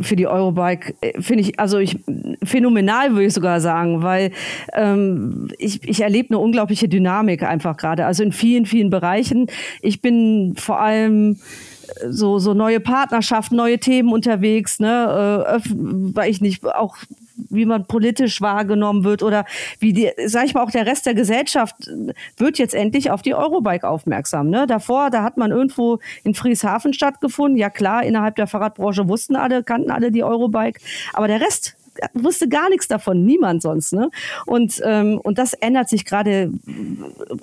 [0.00, 1.98] für die Eurobike äh, finde ich, also ich
[2.42, 4.32] phänomenal würde ich sogar sagen, weil
[4.72, 8.06] ähm, ich, ich erlebe eine unglaubliche Dynamik einfach gerade.
[8.06, 9.46] Also in vielen, vielen Bereichen.
[9.82, 11.38] Ich bin vor allem
[12.08, 16.96] so, so neue Partnerschaften, neue Themen unterwegs, ne, äh, weil ich nicht auch
[17.48, 19.44] wie man politisch wahrgenommen wird oder
[19.78, 21.74] wie die, sag ich mal, auch der Rest der Gesellschaft
[22.36, 24.50] wird jetzt endlich auf die Eurobike aufmerksam.
[24.50, 24.66] Ne?
[24.66, 27.56] Davor, da hat man irgendwo in Frieshafen stattgefunden.
[27.56, 30.80] Ja klar, innerhalb der Fahrradbranche wussten alle, kannten alle die Eurobike,
[31.12, 31.76] aber der Rest
[32.14, 33.92] wusste gar nichts davon, niemand sonst.
[33.92, 34.10] Ne?
[34.46, 36.52] Und, ähm, und das ändert sich gerade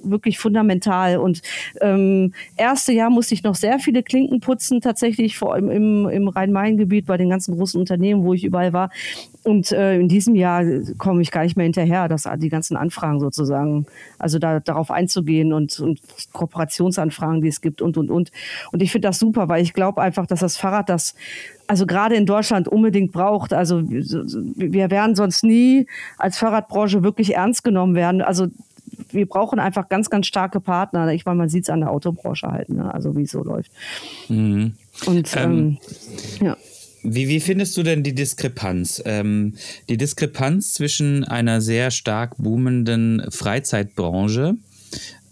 [0.03, 1.17] wirklich fundamental.
[1.17, 1.41] Und
[1.81, 6.27] ähm, erste Jahr musste ich noch sehr viele Klinken putzen, tatsächlich vor allem im, im
[6.27, 8.89] Rhein-Main-Gebiet bei den ganzen großen Unternehmen, wo ich überall war.
[9.43, 10.63] Und äh, in diesem Jahr
[10.97, 13.85] komme ich gar nicht mehr hinterher, dass die ganzen Anfragen sozusagen,
[14.19, 16.01] also da, darauf einzugehen und, und
[16.33, 18.31] Kooperationsanfragen, die es gibt und und und.
[18.71, 21.15] Und ich finde das super, weil ich glaube einfach, dass das Fahrrad das
[21.67, 23.53] also gerade in Deutschland unbedingt braucht.
[23.53, 25.85] Also wir werden sonst nie
[26.17, 28.21] als Fahrradbranche wirklich ernst genommen werden.
[28.21, 28.47] Also
[29.09, 31.11] wir brauchen einfach ganz, ganz starke Partner.
[31.13, 32.93] Ich meine, man sieht es an der Autobranche halt, ne?
[32.93, 33.71] also wie es so läuft.
[34.29, 34.73] Mhm.
[35.05, 35.77] Und ähm,
[36.39, 36.57] ähm, ja.
[37.03, 39.01] Wie, wie findest du denn die Diskrepanz?
[39.05, 39.53] Ähm,
[39.87, 44.55] die Diskrepanz zwischen einer sehr stark boomenden Freizeitbranche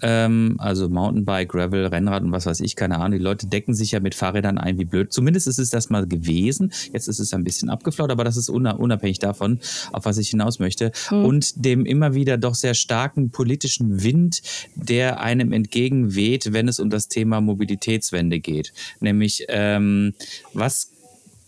[0.06, 3.18] ähm, also Mountainbike, Gravel, Rennrad und was weiß ich, keine Ahnung.
[3.18, 5.12] Die Leute decken sich ja mit Fahrrädern ein wie blöd.
[5.12, 6.72] Zumindest ist es das mal gewesen.
[6.94, 9.60] Jetzt ist es ein bisschen abgeflaut, aber das ist unabhängig davon,
[9.92, 10.92] auf was ich hinaus möchte.
[11.10, 11.26] Mhm.
[11.26, 14.44] Und dem immer wieder doch sehr starken politischen Wind,
[14.76, 18.74] der einem entgegenweht, wenn es um das Thema Mobilitätswende geht.
[19.00, 20.14] Nämlich, ähm,
[20.54, 20.92] was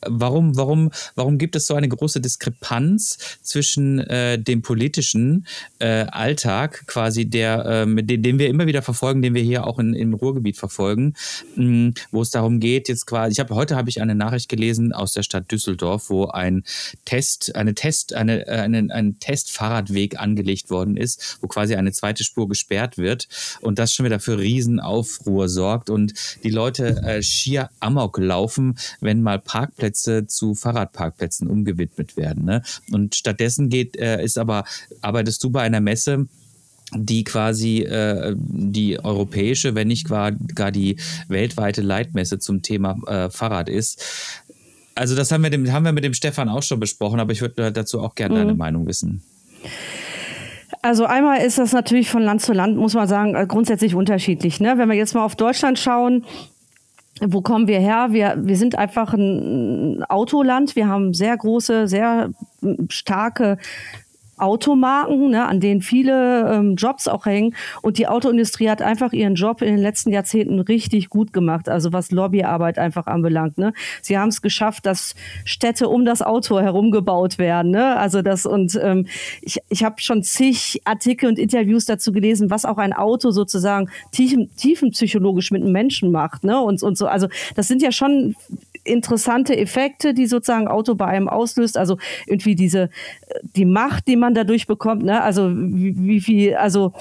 [0.06, 5.46] warum, warum, warum gibt es so eine große Diskrepanz zwischen äh, dem politischen
[5.80, 9.66] äh, Alltag, quasi der, äh, mit dem, den wir immer wieder verfolgen, den wir hier
[9.66, 11.16] auch in, im Ruhrgebiet verfolgen,
[11.56, 14.94] mh, wo es darum geht, jetzt quasi, ich habe heute habe ich eine Nachricht gelesen
[14.94, 16.64] aus der Stadt Düsseldorf, wo ein
[17.06, 22.24] Test, eine Test, eine, äh, eine, ein Testfahrradweg angelegt worden ist, wo quasi eine zweite
[22.24, 23.28] Spur gesperrt wird
[23.62, 29.22] und das schon wieder für Riesenaufruhr sorgt und die Leute äh, schier Amok laufen, wenn
[29.22, 32.46] mal Parkplätze Parkplätze zu Fahrradparkplätzen umgewidmet werden.
[32.46, 32.62] Ne?
[32.92, 34.64] Und stattdessen geht, äh, ist aber,
[35.02, 36.28] arbeitest du bei einer Messe,
[36.94, 40.98] die quasi äh, die europäische, wenn nicht gar, gar die
[41.28, 44.04] weltweite Leitmesse zum Thema äh, Fahrrad ist.
[44.96, 47.42] Also das haben wir, dem, haben wir mit dem Stefan auch schon besprochen, aber ich
[47.42, 48.40] würde dazu auch gerne mhm.
[48.40, 49.22] deine Meinung wissen.
[50.82, 54.60] Also einmal ist das natürlich von Land zu Land, muss man sagen, grundsätzlich unterschiedlich.
[54.60, 54.76] Ne?
[54.78, 56.24] Wenn wir jetzt mal auf Deutschland schauen,
[57.22, 58.08] wo kommen wir her?
[58.12, 60.76] Wir, wir sind einfach ein Autoland.
[60.76, 62.30] Wir haben sehr große, sehr
[62.90, 63.58] starke
[64.38, 67.56] Automarken, ne, an denen viele ähm, Jobs auch hängen.
[67.82, 71.94] Und die Autoindustrie hat einfach ihren Job in den letzten Jahrzehnten richtig gut gemacht, also
[71.94, 73.58] was Lobbyarbeit einfach anbelangt.
[73.58, 73.74] Ne.
[74.02, 77.72] Sie haben es geschafft, dass Städte um das Auto herum gebaut werden.
[77.72, 77.98] Ne.
[77.98, 79.08] Also das und ähm,
[79.42, 83.90] ich, ich habe schon zig Artikel und Interviews dazu gelesen, was auch ein Auto sozusagen
[84.12, 86.44] tiefen, tiefenpsychologisch mit einem Menschen macht.
[86.44, 86.60] Ne.
[86.60, 88.36] Und, und so, also das sind ja schon
[88.88, 91.78] interessante Effekte, die sozusagen Auto bei einem auslöst.
[91.78, 92.90] Also irgendwie diese
[93.56, 95.04] die Macht, die man dadurch bekommt.
[95.04, 95.22] Ne?
[95.22, 96.94] Also wie, viel, also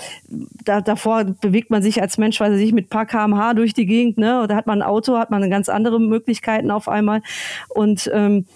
[0.65, 4.19] da, davor bewegt man sich als Mensch, weil sich mit paar kmh durch die Gegend.
[4.19, 4.43] Ne?
[4.43, 7.23] Oder hat man ein Auto, hat man ganz andere Möglichkeiten auf einmal.
[7.69, 8.47] Und ähm,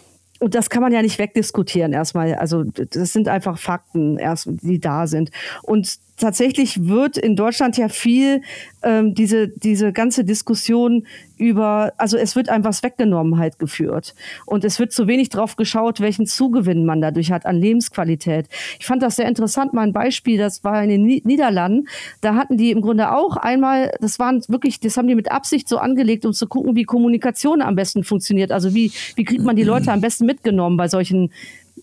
[0.43, 2.35] und das kann man ja nicht wegdiskutieren erstmal.
[2.35, 5.31] Also das sind einfach Fakten, erst, die da sind.
[5.63, 8.43] Und tatsächlich wird in Deutschland ja viel
[8.83, 11.07] ähm, diese, diese ganze Diskussion
[11.37, 14.15] über, also es wird einem was weggenommen halt geführt.
[14.47, 18.47] Und es wird zu wenig drauf geschaut, welchen Zugewinn man dadurch hat an Lebensqualität.
[18.79, 21.89] Ich fand das sehr interessant, mal ein Beispiel, das war in den Niederlanden.
[22.21, 25.69] Da hatten die im Grunde auch einmal, das waren wirklich, das haben die mit Absicht
[25.69, 28.53] so angelegt, um zu gucken, wie Kommunikation am besten funktioniert.
[28.53, 31.33] Also wie, wie kriegt man die Leute am besten mitgenommen bei solchen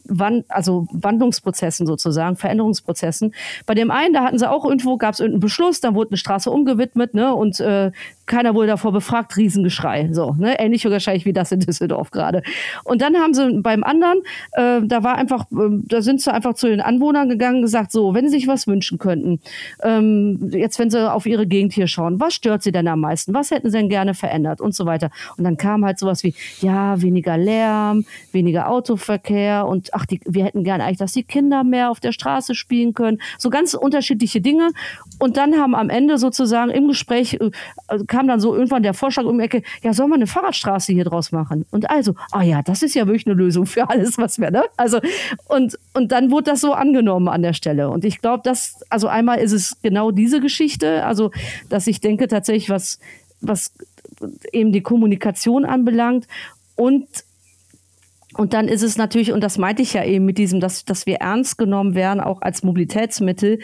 [0.09, 3.33] Wand, also Wandlungsprozessen sozusagen, Veränderungsprozessen.
[3.65, 6.17] Bei dem einen, da hatten sie auch irgendwo, gab es irgendeinen Beschluss, dann wurde eine
[6.17, 7.91] Straße umgewidmet, ne, und äh,
[8.27, 10.09] keiner wurde davor befragt, Riesengeschrei.
[10.11, 10.59] So, ne?
[10.59, 12.43] Ähnlich wahrscheinlich wie das in Düsseldorf gerade.
[12.83, 14.19] Und dann haben sie beim anderen,
[14.53, 17.91] äh, da war einfach, äh, da sind sie einfach zu den Anwohnern gegangen und gesagt,
[17.91, 19.39] so, wenn sie sich was wünschen könnten,
[19.83, 23.33] ähm, jetzt wenn sie auf ihre Gegend hier schauen, was stört sie denn am meisten?
[23.33, 25.09] Was hätten sie denn gerne verändert und so weiter.
[25.37, 30.43] Und dann kam halt sowas wie, ja, weniger Lärm, weniger Autoverkehr und ach, die, wir
[30.43, 33.19] hätten gerne eigentlich, dass die Kinder mehr auf der Straße spielen können.
[33.37, 34.71] So ganz unterschiedliche Dinge.
[35.19, 37.49] Und dann haben am Ende sozusagen im Gespräch äh,
[38.17, 41.03] kam dann so irgendwann der Vorschlag um die Ecke, ja, soll man eine Fahrradstraße hier
[41.03, 41.65] draus machen?
[41.69, 44.63] Und also, ah ja, das ist ja wirklich eine Lösung für alles, was wir, ne?
[44.75, 44.99] Also,
[45.47, 47.89] und, und dann wurde das so angenommen an der Stelle.
[47.91, 51.29] Und ich glaube, dass, also einmal ist es genau diese Geschichte, also,
[51.69, 52.97] dass ich denke tatsächlich, was,
[53.39, 53.71] was
[54.51, 56.27] eben die Kommunikation anbelangt
[56.75, 57.05] und
[58.33, 61.05] Und dann ist es natürlich, und das meinte ich ja eben mit diesem, dass, dass
[61.05, 63.59] wir ernst genommen werden, auch als Mobilitätsmittel.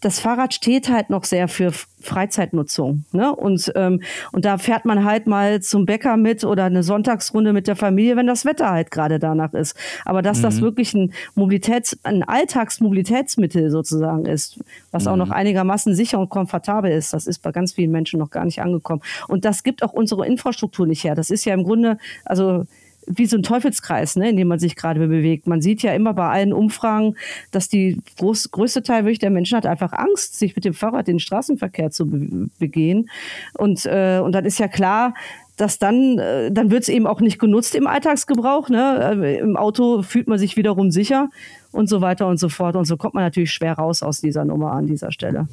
[0.00, 3.04] Das Fahrrad steht halt noch sehr für Freizeitnutzung.
[3.12, 3.34] Ne?
[3.34, 4.00] Und, ähm,
[4.32, 8.16] und da fährt man halt mal zum Bäcker mit oder eine Sonntagsrunde mit der Familie,
[8.16, 9.76] wenn das Wetter halt gerade danach ist.
[10.06, 10.42] Aber dass mhm.
[10.42, 14.58] das wirklich ein Mobilitäts-, ein Alltagsmobilitätsmittel sozusagen ist,
[14.92, 15.10] was mhm.
[15.10, 18.46] auch noch einigermaßen sicher und komfortabel ist, das ist bei ganz vielen Menschen noch gar
[18.46, 19.02] nicht angekommen.
[19.28, 21.14] Und das gibt auch unsere Infrastruktur nicht her.
[21.14, 22.64] Das ist ja im Grunde, also
[23.06, 25.46] wie so ein Teufelskreis, ne, in dem man sich gerade bewegt.
[25.46, 27.16] Man sieht ja immer bei allen Umfragen,
[27.50, 31.06] dass die groß, größte Teil wirklich der Menschen hat einfach Angst, sich mit dem Fahrrad
[31.06, 33.08] den Straßenverkehr zu be begehen.
[33.54, 35.14] Und, äh, und dann ist ja klar,
[35.56, 38.68] dass dann, äh, dann wird es eben auch nicht genutzt im Alltagsgebrauch.
[38.68, 39.16] Ne?
[39.22, 41.30] Äh, Im Auto fühlt man sich wiederum sicher
[41.72, 42.76] und so weiter und so fort.
[42.76, 45.48] Und so kommt man natürlich schwer raus aus dieser Nummer an dieser Stelle.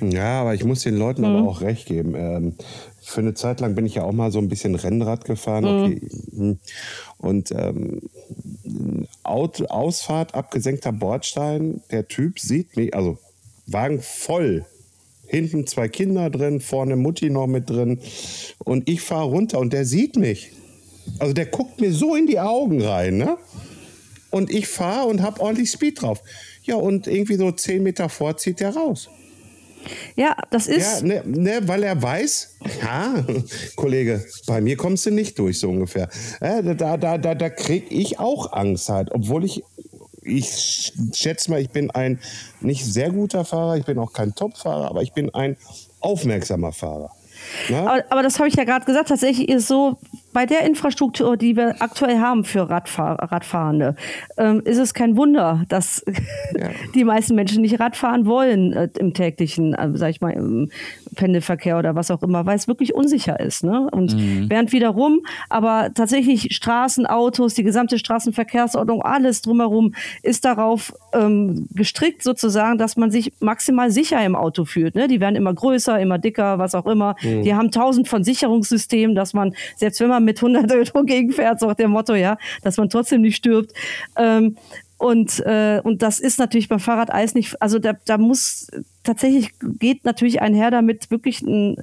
[0.00, 1.28] Ja, aber ich muss den Leuten mhm.
[1.28, 2.14] aber auch recht geben.
[2.16, 2.54] Ähm,
[3.06, 5.64] für eine Zeit lang bin ich ja auch mal so ein bisschen Rennrad gefahren.
[5.64, 5.84] Mhm.
[5.84, 6.00] Okay.
[6.32, 6.58] Mhm.
[7.18, 8.02] Und ähm,
[9.22, 13.18] Ausfahrt, abgesenkter Bordstein, der Typ sieht mich, also
[13.66, 14.64] Wagen voll.
[15.28, 18.00] Hinten zwei Kinder drin, vorne Mutti noch mit drin.
[18.58, 20.52] Und ich fahre runter und der sieht mich.
[21.18, 23.36] Also der guckt mir so in die Augen rein, ne?
[24.30, 26.22] Und ich fahre und habe ordentlich Speed drauf.
[26.64, 29.08] Ja, und irgendwie so zehn Meter vor zieht der raus.
[30.14, 31.02] Ja, das ist.
[31.02, 33.14] Ja, ne, ne, weil er weiß, ja,
[33.76, 36.08] Kollege, bei mir kommst du nicht durch, so ungefähr.
[36.40, 39.62] Ja, da da, da, da kriege ich auch Angst halt, obwohl ich.
[40.28, 42.18] Ich schätze mal, ich bin ein
[42.60, 45.56] nicht sehr guter Fahrer, ich bin auch kein Top-Fahrer, aber ich bin ein
[46.00, 47.12] aufmerksamer Fahrer.
[47.68, 49.08] Aber, aber, das habe ich ja gerade gesagt.
[49.08, 49.98] Tatsächlich ist so,
[50.36, 53.96] bei der Infrastruktur, die wir aktuell haben für Radfahr Radfahrende,
[54.36, 56.04] ähm, ist es kein Wunder, dass
[56.54, 56.68] ja.
[56.94, 60.68] die meisten Menschen nicht Radfahren wollen äh, im täglichen, äh, sag ich mal, im
[61.14, 63.64] Pendelverkehr oder was auch immer, weil es wirklich unsicher ist.
[63.64, 63.88] Ne?
[63.90, 64.50] Und mhm.
[64.50, 72.22] während wiederum, aber tatsächlich Straßen, Autos, die gesamte Straßenverkehrsordnung, alles drumherum ist darauf ähm, gestrickt
[72.22, 74.96] sozusagen, dass man sich maximal sicher im Auto fühlt.
[74.96, 75.08] Ne?
[75.08, 77.16] Die werden immer größer, immer dicker, was auch immer.
[77.22, 77.42] Mhm.
[77.42, 81.66] Die haben tausend von Sicherungssystemen, dass man, selbst wenn man mit 100 Euro gegenfährt, so
[81.66, 83.72] nach dem Motto, ja, dass man trotzdem nicht stirbt.
[84.16, 84.56] Ähm,
[84.98, 88.68] und, äh, und das ist natürlich beim Fahrradeis nicht, also da, da muss
[89.04, 91.76] tatsächlich geht natürlich einher damit wirklich ein,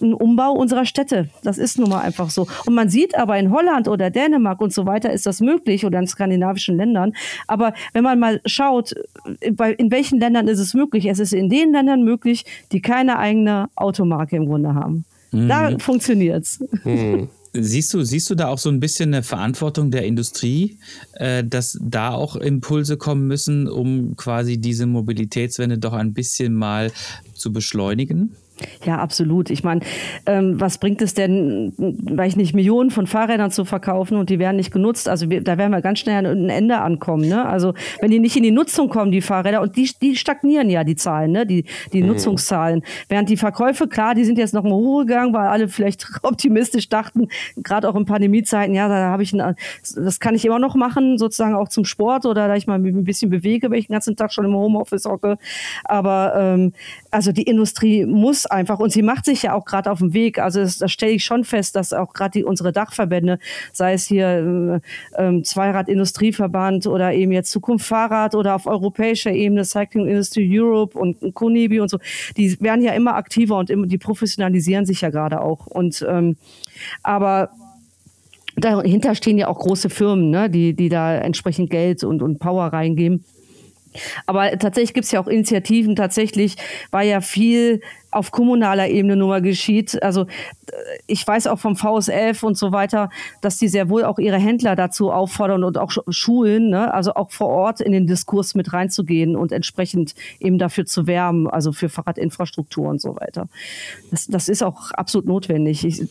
[0.00, 1.28] ein, Umbau unserer Städte.
[1.42, 2.46] Das ist nun mal einfach so.
[2.66, 5.98] Und man sieht aber in Holland oder Dänemark und so weiter ist das möglich oder
[5.98, 7.12] in skandinavischen Ländern.
[7.48, 8.94] Aber wenn man mal schaut,
[9.40, 11.06] in welchen Ländern ist es möglich?
[11.06, 15.04] Es ist in den Ländern möglich, die keine eigene Automarke im Grunde haben.
[15.32, 15.48] Mhm.
[15.48, 16.60] Da funktioniert's.
[16.84, 17.28] Mhm.
[17.52, 20.78] Siehst du, siehst du da auch so ein bisschen eine Verantwortung der Industrie,
[21.14, 26.92] äh, dass da auch Impulse kommen müssen, um quasi diese Mobilitätswende doch ein bisschen mal
[27.34, 28.36] zu beschleunigen?
[28.84, 29.50] Ja, absolut.
[29.50, 29.80] Ich meine,
[30.26, 34.38] ähm, was bringt es denn, weil ich nicht Millionen von Fahrrädern zu verkaufen und die
[34.38, 35.08] werden nicht genutzt?
[35.08, 37.28] Also wir, da werden wir ganz schnell an ein Ende ankommen.
[37.28, 37.44] Ne?
[37.44, 40.84] Also wenn die nicht in die Nutzung kommen, die Fahrräder, und die, die stagnieren ja
[40.84, 41.46] die Zahlen, ne?
[41.46, 42.08] die, die mhm.
[42.08, 42.82] Nutzungszahlen.
[43.08, 47.28] Während die Verkäufe, klar, die sind jetzt noch mal hochgegangen, weil alle vielleicht optimistisch dachten,
[47.56, 49.56] gerade auch in Pandemiezeiten, ja, da habe ich, ein,
[49.96, 53.04] das kann ich immer noch machen, sozusagen auch zum Sport oder da ich mal ein
[53.04, 55.38] bisschen bewege, wenn ich den ganzen Tag schon im Homeoffice hocke.
[55.84, 56.72] Aber ähm,
[57.10, 58.78] also die Industrie muss einfach.
[58.78, 60.38] Und sie macht sich ja auch gerade auf dem Weg.
[60.38, 63.38] Also das, das stelle ich schon fest, dass auch gerade unsere Dachverbände,
[63.72, 64.80] sei es hier
[65.16, 70.98] äh, äh, Zweirad-Industrieverband oder eben jetzt Zukunft Fahrrad oder auf europäischer Ebene Cycling Industry Europe
[70.98, 71.98] und Konibi und so,
[72.36, 75.66] die werden ja immer aktiver und immer, die professionalisieren sich ja gerade auch.
[75.66, 76.36] Und ähm,
[77.02, 77.50] aber
[78.56, 82.66] dahinter stehen ja auch große Firmen, ne, die, die da entsprechend Geld und, und Power
[82.66, 83.24] reingeben.
[84.26, 85.96] Aber tatsächlich gibt es ja auch Initiativen.
[85.96, 86.56] Tatsächlich
[86.90, 90.02] war ja viel auf kommunaler Ebene nur mal geschieht.
[90.02, 90.26] Also
[91.06, 94.74] ich weiß auch vom VSF und so weiter, dass die sehr wohl auch ihre Händler
[94.74, 96.92] dazu auffordern und auch Schulen, ne?
[96.92, 101.48] also auch vor Ort in den Diskurs mit reinzugehen und entsprechend eben dafür zu werben,
[101.48, 103.48] also für Fahrradinfrastruktur und so weiter.
[104.10, 105.84] Das, das ist auch absolut notwendig.
[105.84, 106.02] Ich,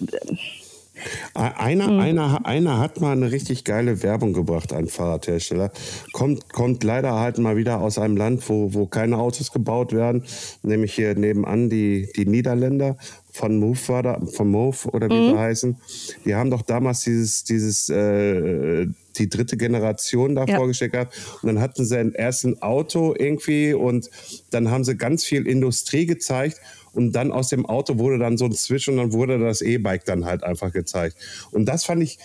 [1.33, 1.99] einer, mhm.
[1.99, 5.71] einer, einer hat mal eine richtig geile Werbung gebracht, ein Fahrradhersteller.
[6.13, 10.23] Kommt, kommt leider halt mal wieder aus einem Land, wo, wo keine Autos gebaut werden,
[10.63, 12.97] nämlich hier nebenan die, die Niederländer
[13.31, 15.31] von Move war da, von Move oder wie mhm.
[15.31, 15.77] sie heißen.
[16.25, 20.55] Die haben doch damals dieses, dieses, äh, die dritte Generation da ja.
[20.55, 21.15] vorgestellt gehabt.
[21.41, 24.09] Und dann hatten sie ein erstes Auto irgendwie und
[24.49, 26.59] dann haben sie ganz viel Industrie gezeigt
[26.93, 30.05] und dann aus dem Auto wurde dann so ein Switch und dann wurde das E-Bike
[30.05, 31.15] dann halt einfach gezeigt.
[31.51, 32.19] Und das fand ich,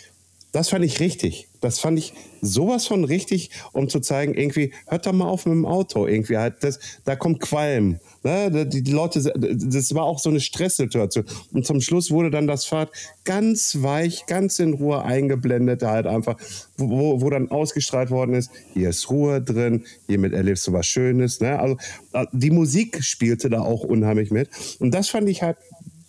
[0.52, 1.48] das fand ich richtig.
[1.60, 5.54] Das fand ich sowas von richtig, um zu zeigen, irgendwie, hört doch mal auf mit
[5.54, 6.06] dem Auto.
[6.06, 7.98] Irgendwie halt, das, da kommt Qualm.
[8.24, 8.66] Ne?
[8.66, 11.24] Die, die Leute, das war auch so eine Stresssituation.
[11.52, 12.90] Und zum Schluss wurde dann das Fahrt
[13.24, 16.36] ganz weich, ganz in Ruhe eingeblendet, halt einfach,
[16.76, 21.40] wo, wo dann ausgestrahlt worden ist, hier ist Ruhe drin, hiermit erlebst du was Schönes.
[21.40, 21.58] Ne?
[21.58, 21.76] Also
[22.12, 24.48] äh, die Musik spielte da auch unheimlich mit.
[24.80, 25.58] Und das fand ich halt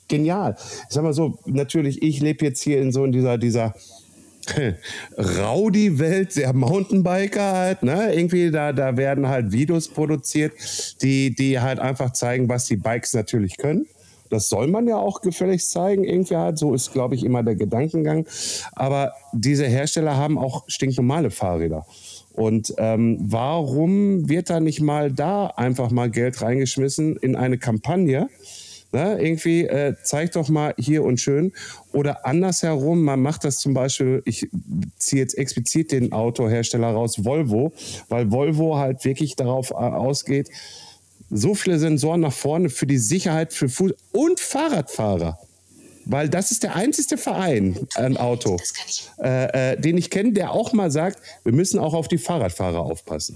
[0.07, 0.55] genial.
[0.57, 3.75] Ich sag mal so, natürlich, ich lebe jetzt hier in so in dieser, dieser
[5.17, 8.13] Rowdy-Welt der Mountainbiker halt, ne?
[8.13, 10.53] Irgendwie da, da werden halt Videos produziert,
[11.01, 13.87] die, die halt einfach zeigen, was die Bikes natürlich können.
[14.29, 16.57] Das soll man ja auch gefälligst zeigen, irgendwie halt.
[16.57, 18.27] So ist, glaube ich, immer der Gedankengang.
[18.73, 21.85] Aber diese Hersteller haben auch stinknormale Fahrräder.
[22.33, 28.27] Und ähm, warum wird da nicht mal da einfach mal Geld reingeschmissen in eine Kampagne?
[28.95, 29.17] Ne?
[29.21, 31.51] Irgendwie äh, zeig doch mal hier und schön.
[31.91, 34.47] Oder andersherum, man macht das zum Beispiel, ich
[34.97, 37.73] ziehe jetzt explizit den Autohersteller raus, Volvo,
[38.07, 40.49] weil Volvo halt wirklich darauf äh, ausgeht,
[41.29, 45.39] so viele Sensoren nach vorne für die Sicherheit für Fuß- und Fahrradfahrer.
[46.05, 48.55] Weil das ist der einzige Verein, ein Auto,
[49.21, 52.79] äh, äh, den ich kenne, der auch mal sagt, wir müssen auch auf die Fahrradfahrer
[52.79, 53.35] aufpassen.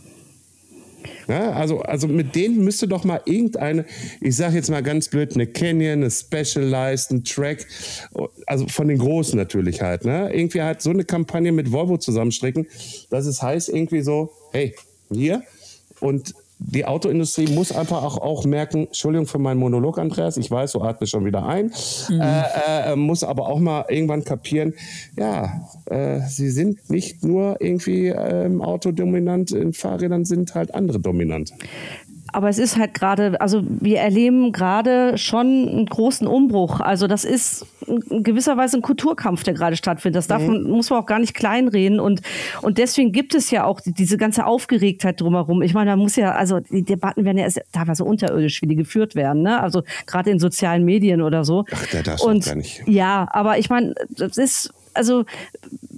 [1.30, 3.86] Ja, also, also mit denen müsste doch mal irgendeine,
[4.20, 7.68] ich sage jetzt mal ganz blöd, eine Canyon, eine Specialized, ein Track,
[8.48, 10.34] also von den Großen natürlich halt, ne?
[10.34, 12.66] Irgendwie halt so eine Kampagne mit Volvo zusammenstricken,
[13.12, 14.74] dass es heißt irgendwie so, hey,
[15.12, 15.44] hier
[16.00, 20.74] und die Autoindustrie muss einfach auch, auch merken, Entschuldigung für meinen Monolog, Andreas, ich weiß,
[20.74, 21.72] du atmest schon wieder ein,
[22.10, 22.22] mhm.
[22.22, 24.74] äh, äh, muss aber auch mal irgendwann kapieren,
[25.18, 31.54] ja, äh, sie sind nicht nur irgendwie ähm, autodominant, in Fahrrädern sind halt andere dominant
[32.34, 36.80] aber es ist halt gerade, also wir erleben gerade schon einen großen Umbruch.
[36.80, 40.18] Also das ist in gewisser Weise ein Kulturkampf, der gerade stattfindet.
[40.18, 40.64] Das darf mhm.
[40.64, 42.00] muss man auch gar nicht kleinreden.
[42.00, 42.22] Und,
[42.62, 45.62] und deswegen gibt es ja auch diese ganze Aufgeregtheit drumherum.
[45.62, 48.76] Ich meine, da muss ja, also die Debatten werden ja erst teilweise unterirdisch, wie die
[48.76, 49.42] geführt werden.
[49.42, 49.62] Ne?
[49.62, 51.66] Also gerade in sozialen Medien oder so.
[51.72, 52.84] Ach, der darf und, gar nicht.
[52.88, 55.26] Ja, aber ich meine, das ist also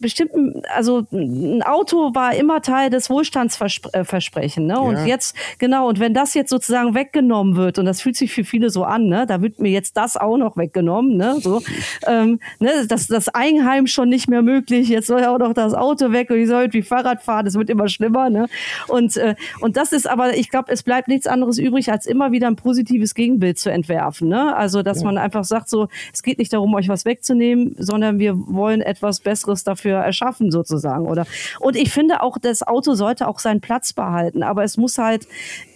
[0.01, 0.31] bestimmt,
[0.73, 4.65] also ein Auto war immer Teil des Wohlstandsversprechen.
[4.65, 4.79] Ne?
[4.79, 5.05] Und ja.
[5.05, 8.69] jetzt, genau, und wenn das jetzt sozusagen weggenommen wird, und das fühlt sich für viele
[8.69, 9.25] so an, ne?
[9.27, 11.37] da wird mir jetzt das auch noch weggenommen, ne?
[11.39, 11.61] So,
[12.07, 12.85] ähm, ne?
[12.87, 16.29] Das, das Eigenheim schon nicht mehr möglich, jetzt soll ja auch noch das Auto weg
[16.29, 18.29] und ich soll irgendwie Fahrrad fahren, das wird immer schlimmer.
[18.29, 18.47] Ne?
[18.87, 22.31] Und, äh, und das ist aber, ich glaube, es bleibt nichts anderes übrig, als immer
[22.31, 24.29] wieder ein positives Gegenbild zu entwerfen.
[24.29, 24.55] Ne?
[24.55, 25.05] Also, dass ja.
[25.05, 29.19] man einfach sagt, so, es geht nicht darum, euch was wegzunehmen, sondern wir wollen etwas
[29.19, 31.07] Besseres dafür erschaffen, sozusagen.
[31.07, 31.25] Oder
[31.59, 35.27] und ich finde auch, das Auto sollte auch seinen Platz behalten, aber es muss halt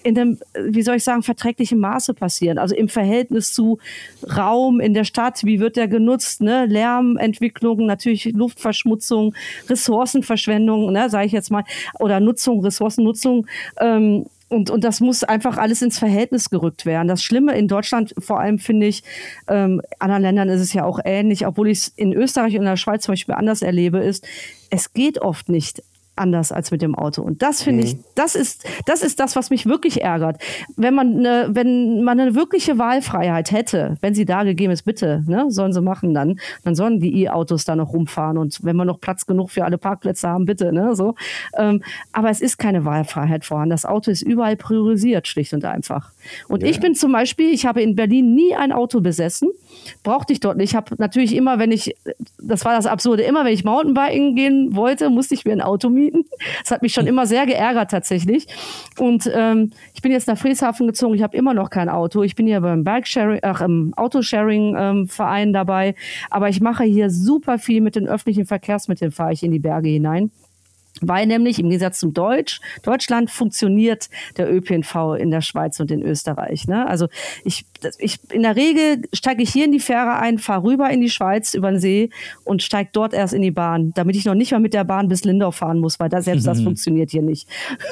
[0.04, 2.60] in dem, wie soll ich sagen, verträglichen Maße passieren.
[2.60, 3.80] Also im Verhältnis zu
[4.38, 6.68] Raum in der Stadt, wie wird der genutzt, ne?
[6.68, 9.34] Lärmentwicklung, natürlich Luftverschmutzung,
[9.68, 11.64] Ressourcenverschwendung, ne, sage ich jetzt mal,
[12.00, 13.48] oder Nutzung, Ressourcennutzung.
[13.80, 17.08] Ähm, und, und das muss einfach alles ins Verhältnis gerückt werden.
[17.08, 19.04] Das Schlimme in Deutschland, vor allem finde ich,
[19.48, 22.66] ähm, anderen Ländern ist es ja auch ähnlich, obwohl ich es in Österreich und in
[22.66, 24.28] der Schweiz zum Beispiel anders erlebe, ist,
[24.70, 25.82] es geht oft nicht
[26.16, 27.22] anders als mit dem Auto.
[27.22, 27.88] Und das finde mhm.
[27.88, 30.42] ich, das ist, das ist das, was mich wirklich ärgert.
[30.76, 35.24] Wenn man eine, wenn man eine wirkliche Wahlfreiheit hätte, wenn sie da gegeben ist, bitte,
[35.28, 38.86] ne, sollen sie machen dann, dann sollen die E-Autos da noch rumfahren und wenn wir
[38.86, 41.16] noch Platz genug für alle Parkplätze haben, bitte, ne, so.
[41.58, 43.72] Ähm, aber es ist keine Wahlfreiheit vorhanden.
[43.72, 46.12] Das Auto ist überall priorisiert, schlicht und einfach.
[46.48, 46.70] Und ja.
[46.70, 49.50] ich bin zum Beispiel, ich habe in Berlin nie ein Auto besessen,
[50.04, 50.72] brauchte ich dort nicht.
[50.72, 51.96] Ich habe natürlich immer, wenn ich,
[52.42, 55.90] das war das Absurde, immer wenn ich Mountainbiken gehen wollte, musste ich mir ein Auto
[55.90, 56.05] mieten.
[56.62, 58.48] Das hat mich schon immer sehr geärgert tatsächlich.
[59.00, 62.24] Und ähm, ich bin jetzt nach Frieshafen gezogen, ich habe immer noch kein Auto.
[62.24, 65.96] Ich bin hier beim Bike-Sharing, ach, im Autosharing-Verein ähm, dabei.
[66.30, 69.90] Aber ich mache hier super viel mit den öffentlichen Verkehrsmitteln, fahre ich in die Berge
[69.90, 70.32] hinein.
[71.02, 76.02] Weil nämlich im Gegensatz zum Deutsch, Deutschland funktioniert der ÖPNV in der Schweiz und in
[76.02, 76.68] Österreich.
[76.68, 76.88] Ne?
[76.88, 77.08] Also
[77.44, 77.66] ich,
[78.00, 81.10] ich, in der Regel steige ich hier in die Fähre ein, fahre rüber in die
[81.10, 82.10] Schweiz über den See
[82.46, 85.10] und steige dort erst in die Bahn, damit ich noch nicht mal mit der Bahn
[85.10, 87.48] bis Lindau fahren muss, weil da selbst das funktioniert hier nicht.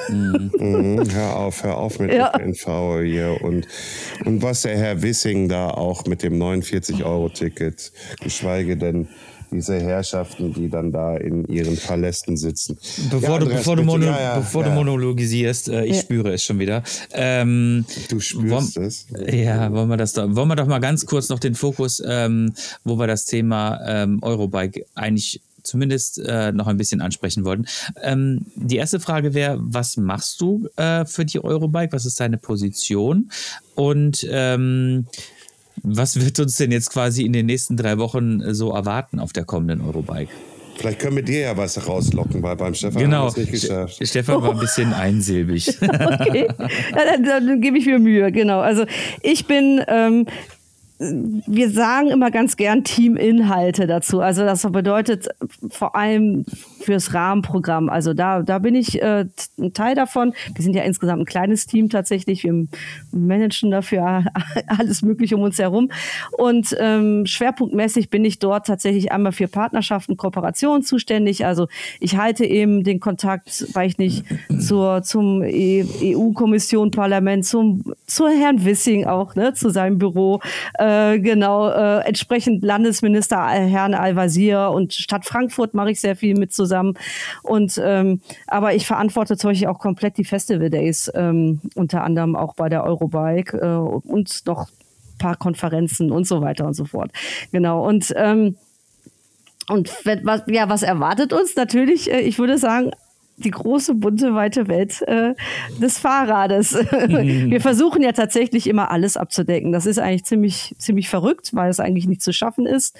[0.09, 0.51] Mhm.
[0.59, 1.11] mhm.
[1.11, 2.33] hör auf, hör auf mit ja.
[2.33, 3.37] ÖPNV hier.
[3.41, 3.67] Und,
[4.25, 7.91] und was der Herr Wissing da auch mit dem 49-Euro-Ticket,
[8.21, 9.07] geschweige denn
[9.53, 12.77] diese Herrschaften, die dann da in ihren Palästen sitzen.
[13.09, 16.43] Bevor, ja, du, bevor, du, mono, ja, ja, bevor du, monologisierst, äh, ich spüre es
[16.43, 16.83] schon wieder.
[17.11, 19.07] Ähm, du spürst wollen, es?
[19.31, 22.53] Ja, wollen wir das da, wollen wir doch mal ganz kurz noch den Fokus, ähm,
[22.83, 27.65] wo wir das Thema ähm, Eurobike eigentlich zumindest äh, noch ein bisschen ansprechen wollten.
[28.01, 31.93] Ähm, die erste Frage wäre, was machst du äh, für die Eurobike?
[31.93, 33.31] Was ist deine Position?
[33.75, 35.07] Und ähm,
[35.81, 39.45] was wird uns denn jetzt quasi in den nächsten drei Wochen so erwarten auf der
[39.45, 40.29] kommenden Eurobike?
[40.75, 43.17] Vielleicht können wir dir ja was rauslocken, weil beim Stefan genau.
[43.17, 44.07] haben wir es nicht geschafft.
[44.07, 45.69] Stefan war ein bisschen einsilbig.
[45.81, 48.59] okay, ja, dann, dann gebe ich mir Mühe, genau.
[48.59, 48.85] Also
[49.21, 50.25] ich bin ähm,
[51.47, 54.21] wir sagen immer ganz gern Teaminhalte dazu.
[54.21, 55.27] Also das bedeutet
[55.69, 56.45] vor allem
[56.81, 57.89] fürs Rahmenprogramm.
[57.89, 59.25] Also da, da bin ich äh,
[59.59, 60.33] ein Teil davon.
[60.53, 62.43] Wir sind ja insgesamt ein kleines Team tatsächlich.
[62.43, 62.67] Wir
[63.11, 64.25] managen dafür
[64.67, 65.89] alles Mögliche um uns herum.
[66.37, 71.45] Und ähm, schwerpunktmäßig bin ich dort tatsächlich einmal für Partnerschaften, Kooperationen zuständig.
[71.45, 71.67] Also
[71.99, 74.25] ich halte eben den Kontakt, weil ich nicht
[74.59, 80.39] zur, zum EU-Kommission, Parlament, zum, zu Herrn Wissing auch, ne, zu seinem Büro.
[80.75, 86.53] Äh, genau, äh, entsprechend Landesminister Herrn Al-Wazir und Stadt Frankfurt mache ich sehr viel mit
[86.53, 86.97] zusammen.
[87.41, 92.35] Und ähm, aber ich verantworte zum Beispiel auch komplett die Festival Days, ähm, unter anderem
[92.35, 96.85] auch bei der Eurobike äh, und noch ein paar Konferenzen und so weiter und so
[96.85, 97.11] fort.
[97.51, 97.87] Genau.
[97.87, 98.55] Und ähm,
[99.69, 99.89] und
[100.23, 101.55] was, ja, was erwartet uns?
[101.55, 102.91] Natürlich, äh, ich würde sagen,
[103.37, 105.33] die große, bunte, weite Welt äh,
[105.81, 106.73] des Fahrrades.
[106.91, 109.71] Wir versuchen ja tatsächlich immer alles abzudecken.
[109.71, 112.97] Das ist eigentlich ziemlich, ziemlich verrückt, weil es eigentlich nicht zu schaffen ist.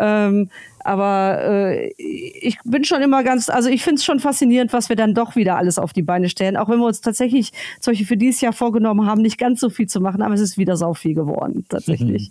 [0.00, 0.50] Ähm,
[0.84, 4.96] aber äh, ich bin schon immer ganz, also ich finde es schon faszinierend, was wir
[4.96, 6.56] dann doch wieder alles auf die Beine stellen.
[6.56, 9.88] Auch wenn wir uns tatsächlich solche für dieses Jahr vorgenommen haben, nicht ganz so viel
[9.88, 12.30] zu machen, aber es ist wieder sau viel geworden, tatsächlich.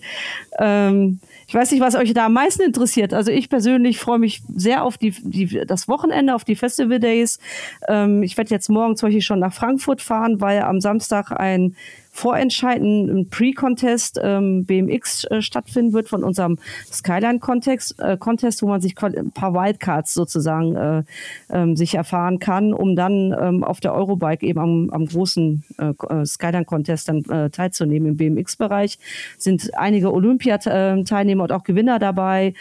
[0.59, 3.13] ähm, ich weiß nicht, was euch da am meisten interessiert.
[3.13, 7.39] Also ich persönlich freue mich sehr auf die, die, das Wochenende, auf die Festival Days.
[7.87, 11.75] Ähm, ich werde jetzt morgen zum Beispiel schon nach Frankfurt fahren, weil am Samstag ein
[12.15, 16.59] Vorentscheiden, ein Pre-Contest ähm, BMX äh, stattfinden wird von unserem
[16.91, 21.03] Skyline-Contest, äh, Contest, wo man sich ein paar Wildcards sozusagen äh,
[21.49, 25.85] ähm, sich erfahren kann, um dann ähm, auf der Eurobike eben am, am großen äh,
[26.07, 28.99] äh Skyline-Contest dann äh, teilzunehmen im BMX-Bereich.
[29.39, 32.53] Sind einige Olympiateilnehmer und auch Gewinner dabei,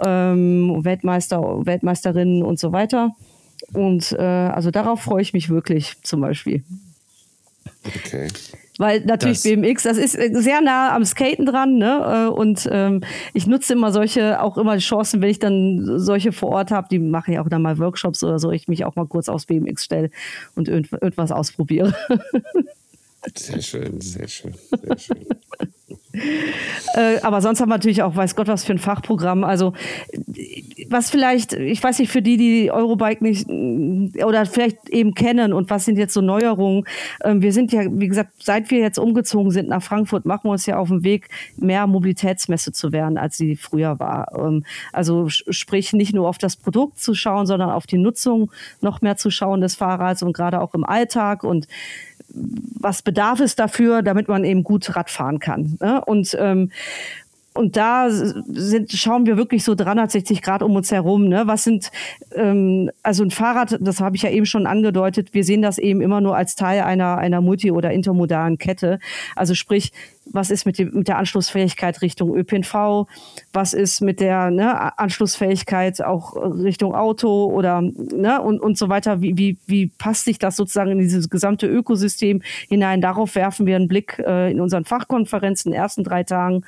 [0.00, 3.14] ähm, Weltmeister, Weltmeisterinnen und so weiter.
[3.72, 6.64] Und äh, also darauf freue ich mich wirklich zum Beispiel.
[7.86, 8.26] Okay.
[8.78, 12.28] Weil natürlich das BMX, das ist äh, sehr nah am Skaten dran, ne?
[12.28, 13.02] Äh, und ähm,
[13.34, 16.88] ich nutze immer solche, auch immer die Chancen, wenn ich dann solche vor Ort habe,
[16.88, 19.46] die mache ich auch dann mal Workshops oder so, ich mich auch mal kurz aufs
[19.46, 20.10] BMX stelle
[20.54, 21.94] und irgendwas ausprobiere.
[23.36, 25.26] Sehr schön, sehr schön, sehr schön.
[26.94, 29.44] Äh, aber sonst haben wir natürlich auch, weiß Gott, was für ein Fachprogramm.
[29.44, 29.72] Also,
[30.88, 33.48] was vielleicht, ich weiß nicht, für die, die Eurobike nicht
[34.24, 36.84] oder vielleicht eben kennen und was sind jetzt so Neuerungen.
[37.24, 40.52] Ähm, wir sind ja, wie gesagt, seit wir jetzt umgezogen sind nach Frankfurt, machen wir
[40.52, 44.32] uns ja auf den Weg, mehr Mobilitätsmesse zu werden, als sie früher war.
[44.36, 49.02] Ähm, also, sprich, nicht nur auf das Produkt zu schauen, sondern auf die Nutzung noch
[49.02, 51.66] mehr zu schauen des Fahrrads und gerade auch im Alltag und
[52.28, 55.78] was bedarf es dafür, damit man eben gut Rad fahren kann.
[55.80, 56.04] Ne?
[56.04, 56.70] Und ähm,
[57.58, 61.26] und da sind, schauen wir wirklich so 360 Grad um uns herum.
[61.28, 61.48] Ne?
[61.48, 61.90] Was sind,
[62.36, 66.00] ähm, also ein Fahrrad, das habe ich ja eben schon angedeutet, wir sehen das eben
[66.00, 69.00] immer nur als Teil einer, einer multi- oder intermodalen Kette.
[69.34, 69.90] Also sprich,
[70.32, 73.06] was ist mit, dem, mit der Anschlussfähigkeit Richtung ÖPNV,
[73.52, 79.20] was ist mit der ne, Anschlussfähigkeit auch Richtung Auto oder ne, und, und so weiter.
[79.20, 83.00] Wie, wie, wie passt sich das sozusagen in dieses gesamte Ökosystem hinein?
[83.00, 86.64] Darauf werfen wir einen Blick äh, in unseren Fachkonferenzen in den ersten drei Tagen.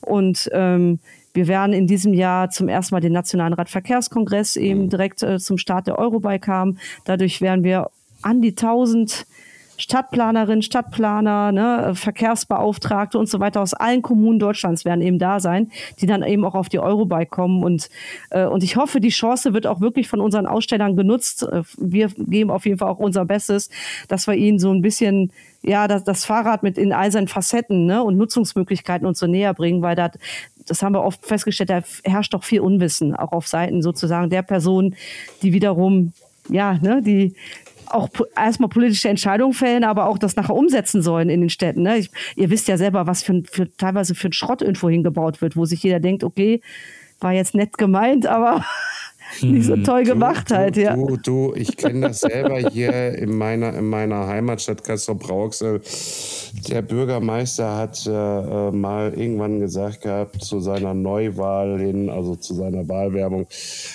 [0.00, 1.00] Und ähm,
[1.32, 5.58] wir werden in diesem Jahr zum ersten Mal den Nationalen Radverkehrskongress eben direkt äh, zum
[5.58, 6.78] Start der Eurobike haben.
[7.04, 7.90] Dadurch werden wir
[8.22, 9.26] an die 1000
[9.80, 15.70] Stadtplanerinnen, Stadtplaner, ne, Verkehrsbeauftragte und so weiter aus allen Kommunen Deutschlands werden eben da sein,
[16.00, 17.64] die dann eben auch auf die Eurobike kommen.
[17.64, 17.88] Und,
[18.30, 21.44] äh, und ich hoffe, die Chance wird auch wirklich von unseren Ausstellern genutzt.
[21.44, 23.70] Äh, wir geben auf jeden Fall auch unser Bestes,
[24.08, 27.86] dass wir ihnen so ein bisschen ja, das, das Fahrrad mit in all seinen Facetten
[27.86, 30.10] ne, und Nutzungsmöglichkeiten uns so näher bringen, weil da,
[30.66, 34.42] das haben wir oft festgestellt, da herrscht doch viel Unwissen, auch auf Seiten sozusagen der
[34.42, 34.94] Person,
[35.42, 36.12] die wiederum
[36.48, 37.34] ja, ne, die,
[37.90, 41.82] auch erstmal politische Entscheidungen fällen, aber auch das nachher umsetzen sollen in den Städten.
[41.82, 41.98] Ne?
[41.98, 45.56] Ich, ihr wisst ja selber, was für, für teilweise für ein Schrott irgendwo hingebaut wird,
[45.56, 46.60] wo sich jeder denkt, okay,
[47.20, 48.64] war jetzt nett gemeint, aber
[49.42, 50.94] nicht so toll gemacht du, halt, ja.
[50.94, 55.80] Du, du, ich kenne das selber hier in meiner, in meiner Heimatstadt Kassel-Brauxel.
[56.68, 62.54] Der Bürgermeister hat äh, äh, mal irgendwann gesagt gehabt zu seiner Neuwahl hin, also zu
[62.54, 63.46] seiner Wahlwerbung,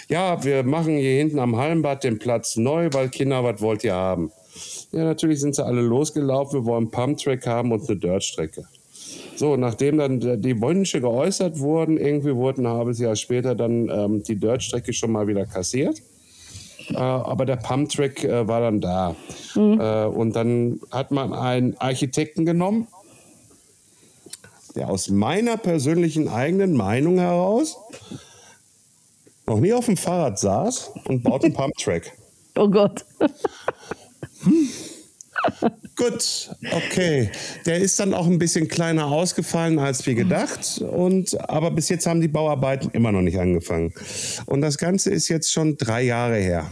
[0.10, 3.94] ja, wir machen hier hinten am Hallenbad den Platz neu, weil Kinder, was wollt ihr
[3.94, 4.32] haben?
[4.92, 8.66] Ja, natürlich sind sie alle losgelaufen, wir wollen Pumptrack haben und eine Dirtstrecke.
[9.36, 14.24] So, nachdem dann die Wünsche geäußert wurden, irgendwie wurden ein halbes Jahr später dann ähm,
[14.24, 16.02] die Dirtstrecke schon mal wieder kassiert.
[16.90, 19.16] Äh, aber der Pumptrack äh, war dann da.
[19.56, 19.80] Mhm.
[19.80, 22.88] Äh, und dann hat man einen Architekten genommen,
[24.76, 27.78] der aus meiner persönlichen eigenen Meinung heraus
[29.48, 32.12] noch nie auf dem Fahrrad saß und baut einen Pumptrack.
[32.56, 33.06] Oh Gott.
[35.96, 37.30] Gut, okay.
[37.66, 40.82] Der ist dann auch ein bisschen kleiner ausgefallen als wir gedacht.
[40.82, 43.94] Und, aber bis jetzt haben die Bauarbeiten immer noch nicht angefangen.
[44.46, 46.70] Und das Ganze ist jetzt schon drei Jahre her.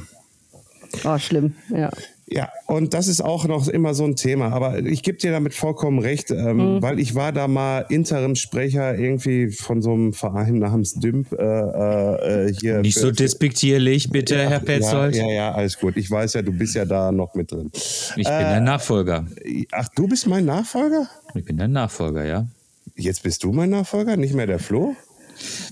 [1.04, 1.90] Oh, schlimm, ja.
[2.28, 4.52] Ja, und das ist auch noch immer so ein Thema.
[4.54, 6.82] Aber ich gebe dir damit vollkommen recht, ähm, mhm.
[6.82, 12.54] weil ich war da mal Interimsprecher irgendwie von so einem Verein namens Dümp äh, äh,
[12.54, 12.80] hier.
[12.80, 15.16] Nicht so despektierlich, bitte, ja, Herr Petzold.
[15.16, 15.98] Ja, ja, ja, alles gut.
[15.98, 17.70] Ich weiß ja, du bist ja da noch mit drin.
[17.74, 19.26] Ich bin der äh, Nachfolger.
[19.72, 21.10] Ach, du bist mein Nachfolger?
[21.36, 22.48] Ich bin der Nachfolger, ja.
[22.96, 24.96] Jetzt bist du mein Nachfolger, nicht mehr der Flo?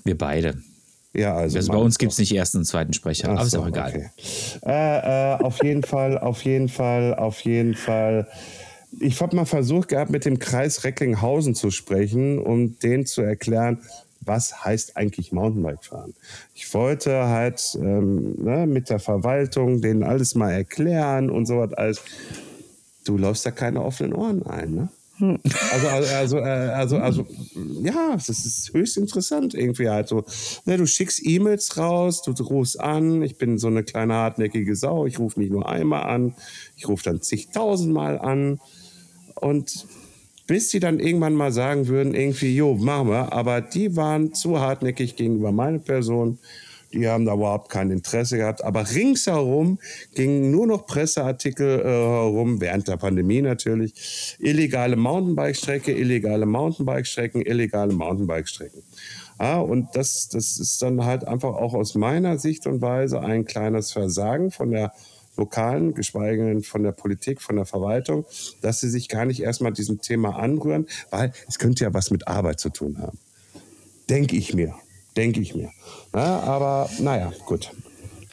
[0.04, 0.58] Wir beide.
[1.14, 3.58] Ja, also, also bei uns gibt es nicht ersten und zweiten Sprecher, Ach aber so,
[3.58, 3.90] ist auch egal.
[3.90, 4.10] Okay.
[4.66, 8.28] Äh, äh, auf jeden Fall, auf jeden Fall, auf jeden Fall.
[9.00, 13.80] Ich habe mal versucht gehabt, mit dem Kreis Recklinghausen zu sprechen, um denen zu erklären,
[14.22, 16.14] was heißt eigentlich Mountainbike fahren.
[16.54, 21.74] Ich wollte halt ähm, ne, mit der Verwaltung denen alles mal erklären und so was
[21.74, 22.02] alles.
[23.04, 24.90] Du läufst da keine offenen Ohren ein, ne?
[25.22, 27.28] Also, also, also, also, also,
[27.84, 30.26] ja, das ist höchst interessant irgendwie halt so.
[30.66, 35.06] Ne, du schickst E-Mails raus, du rufst an, ich bin so eine kleine hartnäckige Sau,
[35.06, 36.36] ich rufe nicht nur einmal an,
[36.76, 38.60] ich rufe dann zigtausendmal an.
[39.36, 39.88] Und
[40.48, 44.60] bis die dann irgendwann mal sagen würden, irgendwie, jo, machen wir, aber die waren zu
[44.60, 46.40] hartnäckig gegenüber meiner Person
[46.94, 48.64] die haben da überhaupt kein Interesse gehabt.
[48.64, 49.80] Aber ringsherum
[50.14, 54.38] gingen nur noch Presseartikel äh, herum, während der Pandemie natürlich.
[54.40, 58.84] Illegale Mountainbike-Strecke, illegale Mountainbike-Strecken, illegale Mountainbike-Strecken.
[59.40, 63.46] Ja, und das, das ist dann halt einfach auch aus meiner Sicht und Weise ein
[63.46, 64.94] kleines Versagen von der
[65.38, 68.26] lokalen, geschweige denn von der Politik, von der Verwaltung,
[68.62, 72.28] dass sie sich gar nicht erstmal diesem Thema anrühren, weil es könnte ja was mit
[72.28, 73.18] Arbeit zu tun haben.
[74.10, 74.76] Denke ich mir
[75.18, 75.70] denke ich mir.
[76.14, 77.72] Ja, aber naja, gut.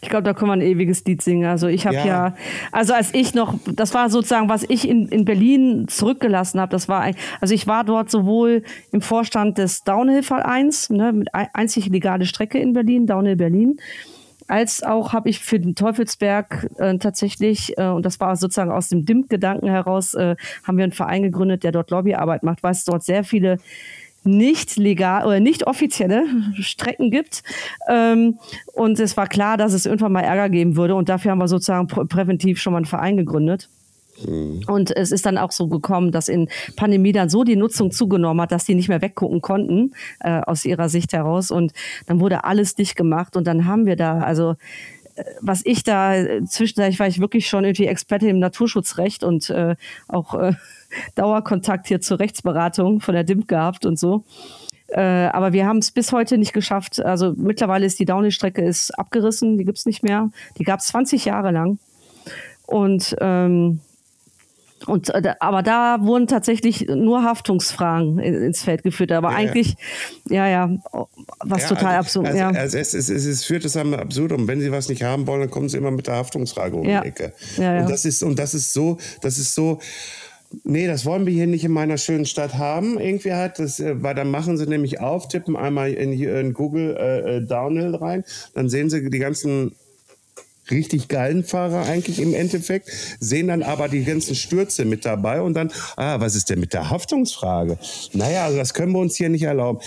[0.01, 1.47] Ich glaube, da kann man ein ewiges Lied singen.
[1.47, 2.07] Also ich habe ja.
[2.07, 2.37] ja.
[2.71, 6.89] also als ich noch, das war sozusagen, was ich in, in Berlin zurückgelassen habe, das
[6.89, 8.63] war, ein, also ich war dort sowohl
[8.93, 13.81] im Vorstand des Downhill-Vereins, ne, mit einzig legale Strecke in Berlin, Downhill Berlin,
[14.47, 18.89] als auch habe ich für den Teufelsberg äh, tatsächlich, äh, und das war sozusagen aus
[18.89, 22.85] dem DIMP-Gedanken heraus, äh, haben wir einen Verein gegründet, der dort Lobbyarbeit macht, weil es
[22.85, 23.59] dort sehr viele
[24.29, 26.25] nicht legal oder nicht offizielle
[26.61, 27.43] Strecken gibt.
[27.89, 28.39] Ähm,
[28.75, 30.95] und es war klar, dass es irgendwann mal Ärger geben würde.
[30.95, 33.69] Und dafür haben wir sozusagen prä präventiv schon mal einen Verein gegründet.
[34.27, 34.63] Mhm.
[34.67, 38.41] Und es ist dann auch so gekommen, dass in Pandemie dann so die Nutzung zugenommen
[38.41, 41.51] hat, dass die nicht mehr weggucken konnten, äh, aus ihrer Sicht heraus.
[41.51, 41.73] Und
[42.07, 43.37] dann wurde alles dicht gemacht.
[43.37, 44.55] Und dann haben wir da, also
[45.15, 46.15] äh, was ich da
[46.47, 49.77] zwischendurch war ich wirklich schon irgendwie Experte im Naturschutzrecht und äh,
[50.09, 50.53] auch äh,
[51.15, 54.25] Dauerkontakt hier zur Rechtsberatung von der DIMP gehabt und so.
[54.89, 57.01] Äh, aber wir haben es bis heute nicht geschafft.
[57.01, 60.31] Also mittlerweile ist die Downhill-Strecke ist abgerissen, die gibt es nicht mehr.
[60.59, 61.79] Die gab es 20 Jahre lang.
[62.67, 63.81] Und ähm,
[64.87, 69.13] und, äh, aber da wurden tatsächlich nur Haftungsfragen ins Feld geführt.
[69.13, 69.77] Aber ja, eigentlich,
[70.29, 70.71] ja, ja,
[71.41, 72.27] was ja, total also, absurd.
[72.27, 72.49] Also, ja.
[72.51, 74.47] also es, es, es, es, führt es am Absurdum.
[74.47, 76.91] Wenn sie was nicht haben wollen, dann kommen sie immer mit der Haftungsfrage um die
[76.91, 77.33] Ecke.
[77.57, 79.81] Und das ist, und das ist so, das ist so,
[80.65, 82.99] Nee, das wollen wir hier nicht in meiner schönen Stadt haben.
[82.99, 86.97] Irgendwie halt, das, äh, weil dann machen sie nämlich auf, tippen einmal in, in Google
[86.97, 88.25] äh, äh, Downhill rein,
[88.55, 89.73] dann sehen sie die ganzen
[90.71, 92.91] richtig geilen Fahrer eigentlich im Endeffekt,
[93.21, 96.75] sehen dann aber die ganzen Stürze mit dabei und dann, ah, was ist denn mit
[96.75, 97.79] der Haftungsfrage?
[98.13, 99.81] Naja, also das können wir uns hier nicht erlauben.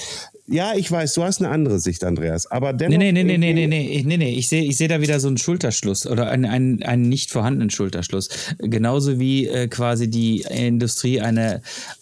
[0.52, 2.46] Ja, ich weiß, du hast eine andere Sicht, Andreas.
[2.46, 2.98] Aber dennoch.
[2.98, 4.36] Nee, nee, nee, nee, nee, nee, nee, nee.
[4.36, 7.70] Ich sehe ich seh da wieder so einen Schulterschluss oder einen, einen, einen nicht vorhandenen
[7.70, 8.28] Schulterschluss.
[8.58, 11.62] Genauso wie äh, quasi die Industrie eine,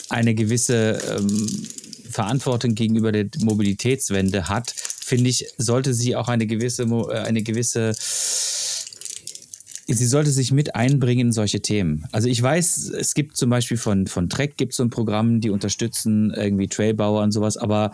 [0.09, 1.47] eine gewisse ähm,
[2.09, 7.93] Verantwortung gegenüber der Mobilitätswende hat, finde ich, sollte sie auch eine gewisse, äh, eine gewisse
[9.91, 12.05] sie sollte sich mit einbringen in solche Themen.
[12.11, 15.41] Also ich weiß, es gibt zum Beispiel von, von Trek gibt es so ein Programm,
[15.41, 17.91] die unterstützen irgendwie Trailbauer und sowas, aber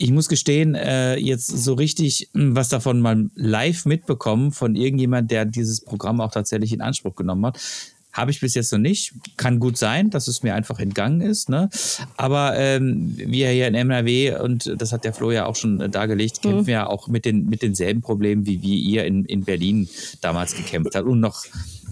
[0.00, 5.30] ich muss gestehen, äh, jetzt so richtig hm, was davon mal live mitbekommen von irgendjemand,
[5.30, 7.60] der dieses Programm auch tatsächlich in Anspruch genommen hat.
[8.12, 9.12] Habe ich bis jetzt noch nicht.
[9.36, 11.48] Kann gut sein, dass es mir einfach entgangen ist.
[11.48, 11.68] Ne?
[12.16, 15.88] Aber ähm, wir hier in NRW, und das hat der Flo ja auch schon äh,
[15.88, 16.48] dargelegt, mhm.
[16.48, 19.88] kämpfen ja auch mit, den, mit denselben Problemen, wie wir ihr in, in Berlin
[20.22, 21.44] damals gekämpft habt und noch,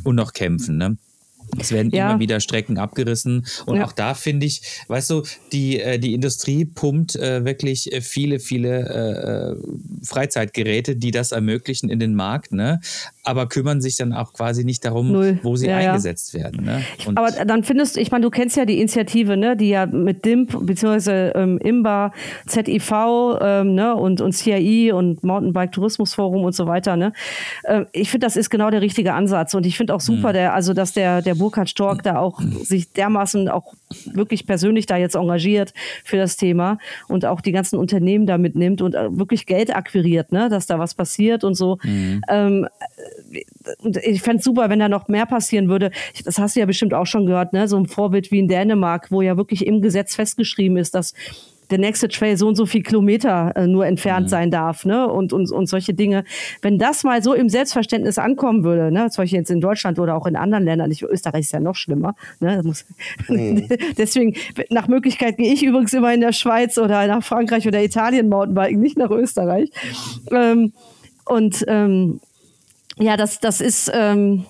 [0.03, 0.79] und noch kämpfen.
[0.79, 0.97] Ne?
[1.59, 2.11] Es werden Ja.
[2.11, 3.47] immer wieder Strecken abgerissen.
[3.67, 3.85] Und Ja.
[3.85, 5.23] auch da finde ich, weißt du,
[5.53, 9.57] die, äh, die Industrie pumpt äh, wirklich äh, viele, viele äh, äh,
[10.05, 12.81] Freizeitgeräte, die das ermöglichen in den Markt, ne?
[13.25, 15.39] aber kümmern sich dann auch quasi nicht darum, Null.
[15.43, 16.65] wo sie Ja, eingesetzt werden.
[16.65, 16.83] Ne?
[17.15, 20.25] Aber dann findest du, ich meine, du kennst ja die Initiative, ne, die ja mit
[20.25, 21.31] DIMP bzw.
[21.35, 22.13] Ähm, IMBA,
[22.47, 22.91] ZIV
[23.43, 26.97] ähm, ne, und, und CII und Mountainbike Tourismusforum und so weiter.
[26.97, 27.13] Ne.
[27.67, 29.53] Ähm, ich finde, das ist genau der richtige Ansatz.
[29.55, 32.93] Und ich finde auch super, der, also dass der, der Burkhard Stork da auch sich
[32.93, 33.75] dermaßen auch
[34.13, 35.73] wirklich persönlich da jetzt engagiert
[36.05, 36.79] für das Thema
[37.09, 40.79] und auch die ganzen Unternehmen da mitnimmt und äh, wirklich Geld akquiriert, ne, dass da
[40.79, 41.79] was passiert und so.
[42.29, 42.69] Ähm,
[43.83, 45.91] und ich fände es super, wenn da noch mehr passieren würde.
[46.25, 47.69] Das hast du ja bestimmt auch schon gehört, ne?
[47.69, 51.15] So ein Vorbild wie in Dänemark, wo ja wirklich im Gesetz festgeschrieben ist, dass
[51.71, 55.09] der nächste Trail so und so viel Kilometer äh, nur entfernt sein darf, ne?
[55.09, 56.25] Und, und, und solche Dinge.
[56.63, 59.11] Wenn das mal so im Selbstverständnis ankommen würde, ne?
[59.11, 61.75] Zum Beispiel jetzt in Deutschland oder auch in anderen Ländern, ich, Österreich ist ja noch
[61.75, 62.63] schlimmer, ne?
[62.65, 62.85] Muss,
[63.99, 64.35] Deswegen,
[64.71, 68.81] nach Möglichkeit gehe ich übrigens immer in der Schweiz oder nach Frankreich oder Italien Mountainbiken,
[68.81, 69.71] nicht nach Österreich.
[70.31, 70.73] Ähm,
[71.25, 72.21] und ähm,
[72.99, 74.45] ja, das, das ist, ähm,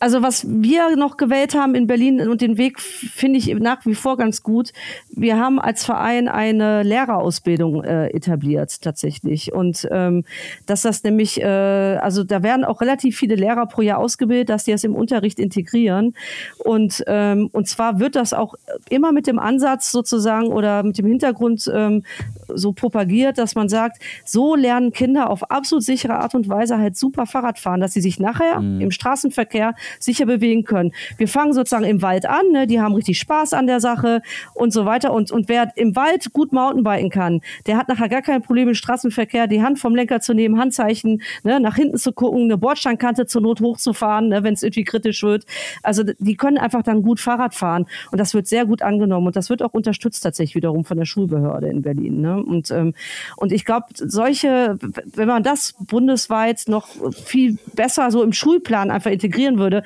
[0.00, 3.94] also was wir noch gewählt haben in Berlin und den Weg finde ich nach wie
[3.94, 4.72] vor ganz gut.
[5.10, 9.52] Wir haben als Verein eine Lehrerausbildung äh, etabliert tatsächlich.
[9.52, 10.24] Und ähm,
[10.66, 14.64] dass das nämlich, äh, also da werden auch relativ viele Lehrer pro Jahr ausgebildet, dass
[14.64, 16.14] die das im Unterricht integrieren.
[16.58, 18.54] Und ähm, und zwar wird das auch
[18.88, 22.04] immer mit dem Ansatz sozusagen oder mit dem Hintergrund ähm,
[22.48, 26.96] so propagiert, dass man sagt, so lernen Kinder auf absolut sichere Art und Weise halt
[26.96, 29.57] super Fahrrad fahren, dass sie sich nachher im Straßenverkehr
[29.98, 30.92] sicher bewegen können.
[31.16, 32.66] Wir fangen sozusagen im Wald an, ne?
[32.66, 34.22] die haben richtig Spaß an der Sache
[34.54, 35.12] und so weiter.
[35.12, 38.74] Und, und wer im Wald gut Mountainbiken kann, der hat nachher gar kein Problem im
[38.74, 41.60] Straßenverkehr, die Hand vom Lenker zu nehmen, Handzeichen, ne?
[41.60, 44.42] nach hinten zu gucken, eine Bordsteinkante zur Not hochzufahren, ne?
[44.42, 45.44] wenn es irgendwie kritisch wird.
[45.82, 49.36] Also die können einfach dann gut Fahrrad fahren und das wird sehr gut angenommen und
[49.36, 52.20] das wird auch unterstützt tatsächlich wiederum von der Schulbehörde in Berlin.
[52.20, 52.42] Ne?
[52.42, 52.94] Und, ähm,
[53.36, 54.78] und ich glaube, solche,
[55.14, 59.82] wenn man das bundesweit noch viel besser so im Schulplan einfach integrieren würde,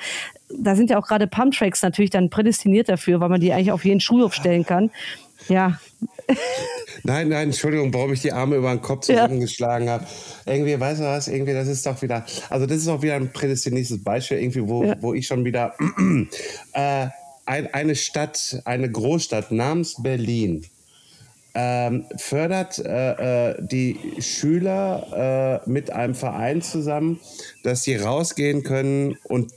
[0.51, 3.85] da sind ja auch gerade Pumptracks natürlich dann prädestiniert dafür, weil man die eigentlich auf
[3.85, 4.91] jeden Schulhof stellen kann.
[5.49, 5.79] Ja,
[7.05, 9.23] Nein, nein, Entschuldigung, warum ich die Arme über den Kopf Ja.
[9.23, 10.07] zusammengeschlagen habe.
[10.47, 13.33] Irgendwie, weißt du was, irgendwie, das ist doch wieder, also das ist auch wieder ein
[13.33, 14.97] prädestiniertes Beispiel, irgendwie, wo, Ja.
[15.01, 15.75] wo ich schon wieder,
[16.73, 17.07] äh,
[17.45, 20.65] ein, eine Stadt, eine Großstadt namens Berlin,
[21.55, 27.21] ähm, fördert äh, äh, die Schüler äh, mit einem Verein zusammen,
[27.63, 29.53] dass sie rausgehen können und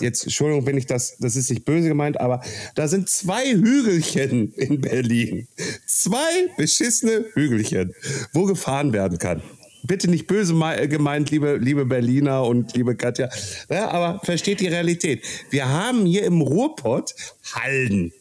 [0.00, 2.42] jetzt, Entschuldigung, wenn ich das, das ist nicht böse gemeint, aber
[2.74, 5.46] da sind zwei Hügelchen in Berlin.
[5.86, 7.94] Zwei beschissene Hügelchen,
[8.32, 9.42] wo gefahren werden kann.
[9.84, 13.28] Bitte nicht böse mei- gemeint, liebe, liebe Berliner und liebe Katja.
[13.68, 15.24] Ja, aber versteht die Realität.
[15.50, 17.14] Wir haben hier im Ruhrpott
[17.52, 18.12] Hallen.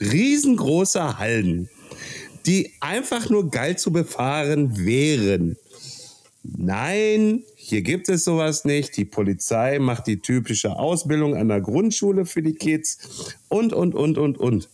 [0.00, 1.68] Riesengroße Hallen,
[2.46, 5.56] die einfach nur geil zu befahren wären.
[6.44, 8.96] Nein, hier gibt es sowas nicht.
[8.96, 14.18] Die Polizei macht die typische Ausbildung an der Grundschule für die Kids und, und, und,
[14.18, 14.68] und, und.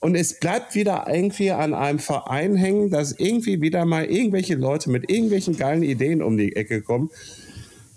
[0.00, 4.90] Und es bleibt wieder irgendwie an einem Verein hängen, dass irgendwie wieder mal irgendwelche Leute
[4.90, 7.10] mit irgendwelchen geilen Ideen um die Ecke kommen.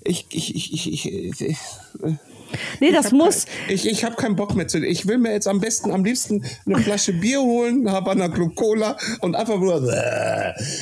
[0.04, 1.58] Ich, ich, ich, ich, ich, ich
[2.80, 3.46] nee, das hab muss.
[3.46, 4.80] Kein, ich ich habe keinen Bock mehr zu.
[4.86, 8.98] Ich will mir jetzt am besten, am liebsten eine Flasche Bier holen, Havana Club Cola
[9.22, 9.80] und einfach nur.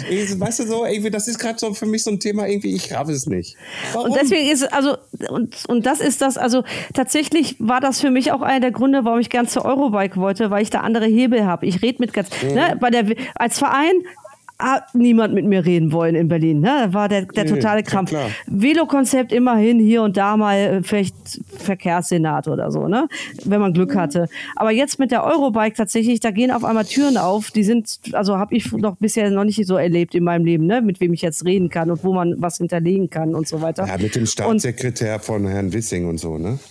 [0.10, 2.74] Ich, weißt du so, irgendwie, das ist gerade so für mich so ein Thema, irgendwie,
[2.76, 3.56] ich raff es nicht.
[3.94, 4.12] Warum?
[4.12, 4.98] Und deswegen ist also
[5.30, 6.64] und, und das ist das also
[6.94, 10.50] tatsächlich war das für mich auch einer der Gründe, warum ich gern zur Eurobike wollte,
[10.52, 11.66] weil ich da andere Hebel habe.
[11.66, 13.06] Ich rede mit ganz ne, bei der
[13.36, 14.04] als Verein
[14.60, 16.62] hat niemand mit mir reden wollen in Berlin.
[16.62, 16.88] Ne?
[16.92, 18.12] War der, der totale Krampf.
[18.48, 21.16] Velo-Konzept immerhin hier und da mal äh, vielleicht
[21.58, 23.08] Verkehrssenat oder so, ne?
[23.46, 24.28] wenn man Glück hatte.
[24.56, 28.38] Aber jetzt mit der Eurobike tatsächlich, da gehen auf einmal Türen auf, die sind, also
[28.38, 30.82] habe ich noch bisher noch nicht so erlebt in meinem Leben, ne?
[30.82, 33.86] mit wem ich jetzt reden kann und wo man was hinterlegen kann und so weiter.
[33.88, 36.58] ja, mit dem Und- Staatssekretär von Herrn Wissing und so, ne?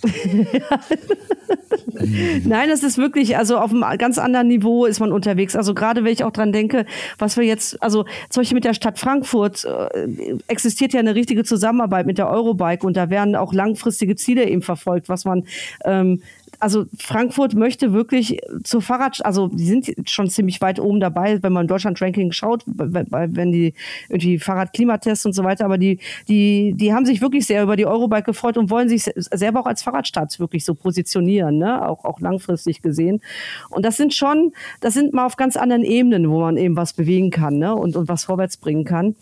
[2.45, 5.55] Nein, es ist wirklich, also auf einem ganz anderen Niveau ist man unterwegs.
[5.55, 6.85] Also gerade wenn ich auch dran denke,
[7.17, 11.43] was wir jetzt, also zum Beispiel mit der Stadt Frankfurt äh, existiert ja eine richtige
[11.43, 15.45] Zusammenarbeit mit der Eurobike und da werden auch langfristige Ziele eben verfolgt, was man
[15.85, 16.21] ähm,
[16.59, 21.53] also Frankfurt möchte wirklich zur Fahrrad, also die sind schon ziemlich weit oben dabei, wenn
[21.53, 23.73] man Deutschland-Ranking schaut, wenn die
[24.09, 27.85] irgendwie Fahrradklimatests und so weiter, aber die, die, die haben sich wirklich sehr über die
[27.85, 31.87] Eurobike gefreut und wollen sich se- selber auch als Fahrradstadt wirklich so positionieren, ne?
[31.87, 33.21] auch, auch langfristig gesehen.
[33.69, 34.51] Und das sind schon,
[34.81, 37.75] das sind mal auf ganz anderen Ebenen, wo man eben was bewegen kann ne?
[37.75, 39.15] und, und was vorwärts bringen kann.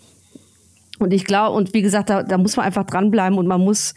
[1.00, 3.94] Und ich glaube, und wie gesagt, da, da muss man einfach dranbleiben und man muss,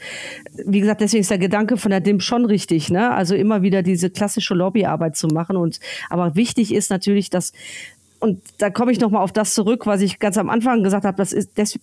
[0.64, 3.12] wie gesagt, deswegen ist der Gedanke von der DIM schon richtig, ne?
[3.12, 5.57] Also immer wieder diese klassische Lobbyarbeit zu machen.
[5.57, 5.80] Und
[6.11, 7.53] aber wichtig ist natürlich, dass,
[8.18, 11.16] und da komme ich nochmal auf das zurück, was ich ganz am Anfang gesagt habe,
[11.16, 11.78] das ist des,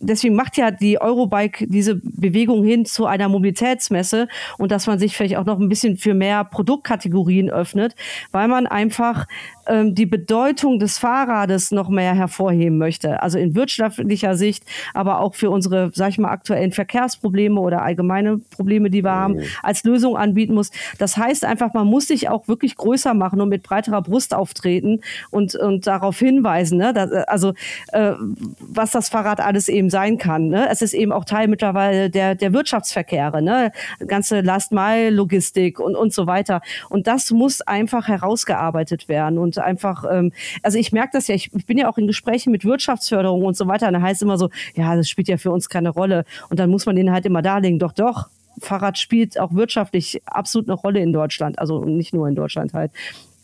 [0.00, 4.28] deswegen macht ja die Eurobike diese Bewegung hin zu einer Mobilitätsmesse
[4.58, 7.94] und dass man sich vielleicht auch noch ein bisschen für mehr Produktkategorien öffnet,
[8.32, 9.26] weil man einfach
[9.66, 13.22] ähm, die Bedeutung des Fahrrades noch mehr hervorheben möchte.
[13.22, 18.38] Also in wirtschaftlicher Sicht, aber auch für unsere, sag ich mal, aktuellen Verkehrsprobleme oder allgemeine
[18.38, 19.42] Probleme, die wir haben, mhm.
[19.62, 20.70] als Lösung anbieten muss.
[20.98, 25.00] Das heißt einfach, man muss sich auch wirklich größer machen und mit breiterer Brust auftreten
[25.30, 26.92] und, und darauf hinweisen, ne?
[26.92, 27.52] Das, also
[27.92, 28.12] äh,
[28.60, 30.48] was das Fahrrad alles eben sein kann.
[30.48, 30.68] Ne?
[30.70, 33.72] Es ist eben auch Teil mittlerweile der, der Wirtschaftsverkehre, ne?
[34.06, 36.60] ganze Last-Mile-Logistik und, und so weiter.
[36.88, 39.38] Und das muss einfach herausgearbeitet werden.
[39.38, 40.32] Und einfach, ähm,
[40.62, 43.56] also ich merke das ja, ich, ich bin ja auch in Gesprächen mit Wirtschaftsförderung und
[43.56, 43.88] so weiter.
[43.88, 46.24] Und da heißt immer so, ja, das spielt ja für uns keine Rolle.
[46.48, 48.28] Und dann muss man denen halt immer darlegen, doch, doch,
[48.58, 52.92] Fahrrad spielt auch wirtschaftlich absolut eine Rolle in Deutschland, also nicht nur in Deutschland halt.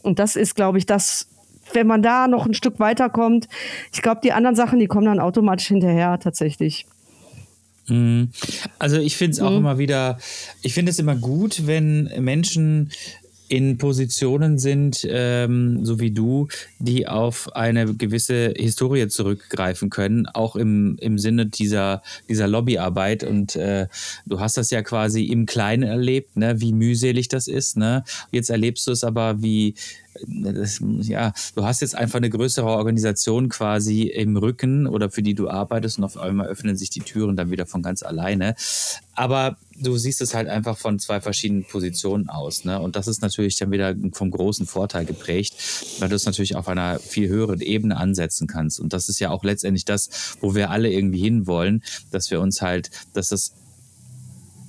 [0.02, 1.28] Und das ist, glaube ich, das,
[1.72, 3.48] wenn man da noch ein Stück weiterkommt,
[3.92, 6.86] ich glaube, die anderen Sachen, die kommen dann automatisch hinterher tatsächlich.
[7.88, 8.30] Mhm.
[8.78, 9.58] Also ich finde es auch mhm.
[9.58, 10.18] immer wieder,
[10.62, 12.90] ich finde es immer gut, wenn Menschen
[13.48, 20.56] in Positionen sind, ähm, so wie du, die auf eine gewisse Historie zurückgreifen können, auch
[20.56, 23.24] im, im Sinne dieser, dieser Lobbyarbeit.
[23.24, 23.86] Und äh,
[24.26, 27.76] du hast das ja quasi im Kleinen erlebt, ne, wie mühselig das ist.
[27.76, 28.04] Ne?
[28.30, 29.74] Jetzt erlebst du es aber, wie,
[30.26, 35.34] das, ja, du hast jetzt einfach eine größere Organisation quasi im Rücken oder für die
[35.34, 38.54] du arbeitest und auf einmal öffnen sich die Türen dann wieder von ganz alleine.
[39.14, 42.64] Aber du siehst es halt einfach von zwei verschiedenen Positionen aus.
[42.64, 42.80] Ne?
[42.80, 45.54] Und das ist natürlich dann wieder vom großen Vorteil geprägt,
[45.98, 48.78] weil du es natürlich auf einer viel höheren Ebene ansetzen kannst.
[48.80, 52.60] Und das ist ja auch letztendlich das, wo wir alle irgendwie hinwollen, dass wir uns
[52.62, 53.52] halt, dass das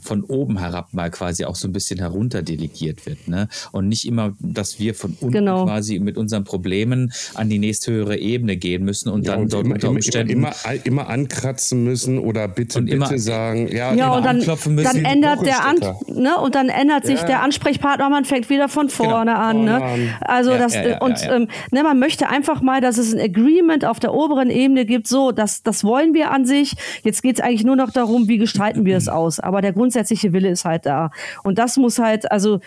[0.07, 3.27] von oben herab mal quasi auch so ein bisschen herunter delegiert wird.
[3.27, 3.49] Ne?
[3.71, 5.65] Und nicht immer, dass wir von unten genau.
[5.65, 9.65] quasi mit unseren Problemen an die nächsthöhere Ebene gehen müssen und ja, dann und dort
[9.65, 13.67] immer, unter Umständen immer, immer, immer, ankratzen müssen oder bitte, bitte immer, sagen.
[13.67, 15.75] Ja, ja und dann, dann ändert der An
[16.07, 16.37] ne?
[16.37, 17.25] und dann ändert sich ja.
[17.25, 19.09] der Ansprechpartner, man fängt wieder von genau.
[19.09, 19.43] vorne genau.
[19.43, 19.65] an.
[19.65, 20.17] Ne?
[20.21, 23.99] Also ja, das und ähm, ne, man möchte einfach mal, dass es ein Agreement auf
[23.99, 26.73] der oberen Ebene gibt, so, das, das wollen wir an sich.
[27.03, 29.39] Jetzt geht es eigentlich nur noch darum, wie gestalten wir es aus.
[29.39, 31.09] Aber der Grundsatz grundsätzliche Wille ist halt da.
[31.43, 32.59] Und das muss halt, also,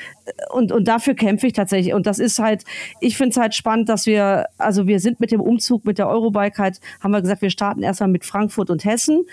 [0.51, 1.95] und, und dafür kämpfe ich tatsächlich.
[1.95, 2.65] Und das ist halt,
[3.01, 6.09] ich finde es halt spannend, dass wir, also wir sind mit dem Umzug mit der
[6.09, 9.27] Eurobike halt, haben wir gesagt, wir starten erstmal mit Frankfurt und Hessen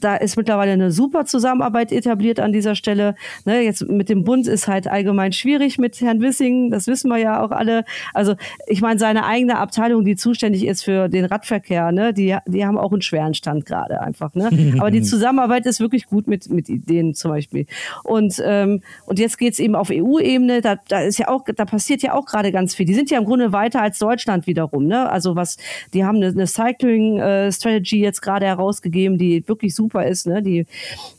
[0.00, 3.14] da ist mittlerweile eine super Zusammenarbeit etabliert an dieser Stelle.
[3.44, 7.18] Ne, jetzt mit dem Bund ist halt allgemein schwierig mit Herrn Wissing, das wissen wir
[7.18, 7.84] ja auch alle.
[8.14, 8.34] Also
[8.66, 12.78] ich meine, seine eigene Abteilung, die zuständig ist für den Radverkehr, ne, die, die haben
[12.78, 14.34] auch einen schweren Stand gerade einfach.
[14.34, 14.50] Ne?
[14.78, 17.66] Aber die Zusammenarbeit ist wirklich gut mit, mit Ideen zum Beispiel.
[18.04, 22.02] Und, ähm, und jetzt geht's eben auf EU-Ebene, da, da ist ja auch, da passiert
[22.02, 22.86] ja auch gerade ganz viel.
[22.86, 24.86] Die sind ja im Grunde weiter als Deutschland wiederum.
[24.86, 25.08] Ne?
[25.10, 25.56] Also was,
[25.94, 30.26] die haben eine, eine Cycling-Strategy äh, jetzt gerade herausgegeben, die wirklich super super ist.
[30.26, 30.42] Ne?
[30.42, 30.66] Die,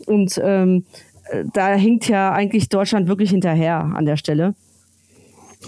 [0.05, 0.83] und ähm,
[1.53, 4.55] da hinkt ja eigentlich Deutschland wirklich hinterher an der Stelle.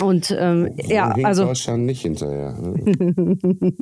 [0.02, 2.54] Und ähm, ja, also Deutschland nicht hinterher.
[2.54, 3.74] Ne?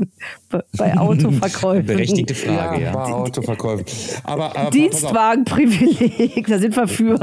[0.78, 1.86] bei Autoverkäufen.
[1.86, 2.88] Berechtigte Frage, ja.
[2.88, 2.94] ja.
[2.94, 3.86] Bei Autoverkäufen.
[4.24, 7.18] Aber, aber Dienstwagenprivileg, da sind wir für.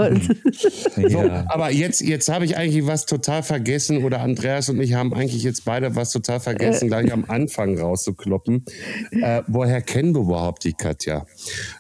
[1.09, 1.19] so,
[1.49, 5.43] aber jetzt, jetzt habe ich eigentlich was total vergessen oder Andreas und ich haben eigentlich
[5.43, 6.89] jetzt beide was total vergessen, äh.
[6.89, 8.65] gleich am Anfang rauszukloppen.
[9.11, 11.27] Äh, woher kennen wir überhaupt die Katja?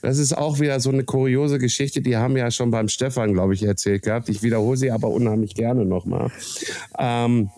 [0.02, 3.54] Das ist auch wieder so eine kuriose Geschichte, die haben ja schon beim Stefan, glaube
[3.54, 4.30] ich, erzählt gehabt.
[4.30, 6.30] Ich wiederhole sie aber unheimlich gerne nochmal.
[6.98, 7.50] Ähm,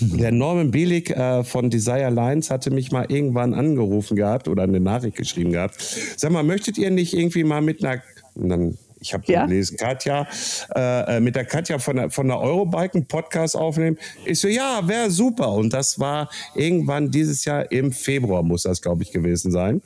[0.00, 4.78] der Norman Bielik äh, von Desire Lines hatte mich mal irgendwann angerufen gehabt oder eine
[4.78, 5.74] Nachricht geschrieben gehabt.
[6.16, 8.00] Sag mal, möchtet ihr nicht irgendwie mal mit einer,
[8.36, 9.46] dann ich habe ja?
[9.46, 10.26] gelesen, Katja,
[10.74, 13.98] äh, äh, mit der Katja von der, von der Eurobike einen Podcast aufnehmen.
[14.26, 15.52] Ich so, ja, wäre super.
[15.52, 19.80] Und das war irgendwann dieses Jahr im Februar, muss das, glaube ich, gewesen sein.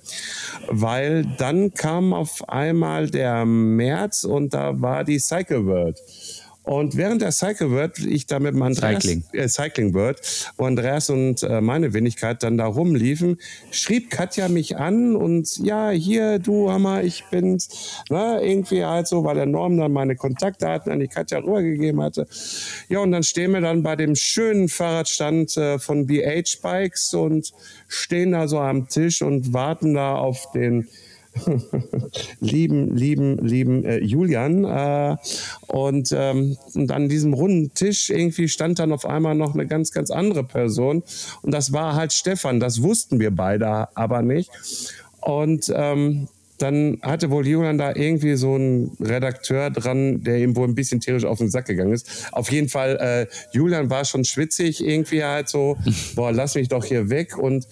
[0.68, 6.01] Weil dann kam auf einmal der März und da war die Cycle World.
[6.64, 10.20] Und während der Cycle World, ich da mit Andreas, Cycling, äh, Cycling World,
[10.56, 13.38] wo Andreas und äh, meine Wenigkeit dann da rumliefen,
[13.70, 18.02] schrieb Katja mich an und ja, hier, du Hammer, ich bin's.
[18.08, 22.26] Ne, irgendwie halt so, weil der Norm dann meine Kontaktdaten an die Katja rübergegeben hatte.
[22.88, 27.52] Ja, und dann stehen wir dann bei dem schönen Fahrradstand äh, von BH Bikes und
[27.88, 30.88] stehen da so am Tisch und warten da auf den
[32.41, 34.64] lieben, lieben, lieben äh, Julian.
[34.64, 35.16] Äh,
[35.66, 39.93] und, ähm, und an diesem runden Tisch irgendwie stand dann auf einmal noch eine ganz,
[39.93, 41.03] ganz andere Person.
[41.43, 42.61] Und das war halt Stefan.
[42.61, 44.51] Das wussten wir beide aber nicht.
[45.20, 46.28] Und ähm,
[46.59, 51.01] dann hatte wohl Julian da irgendwie so einen Redakteur dran, der ihm wohl ein bisschen
[51.01, 52.28] tierisch auf den Sack gegangen ist.
[52.32, 55.76] Auf jeden Fall, äh, Julian war schon schwitzig, irgendwie halt so,
[56.14, 57.66] boah, lass mich doch hier weg und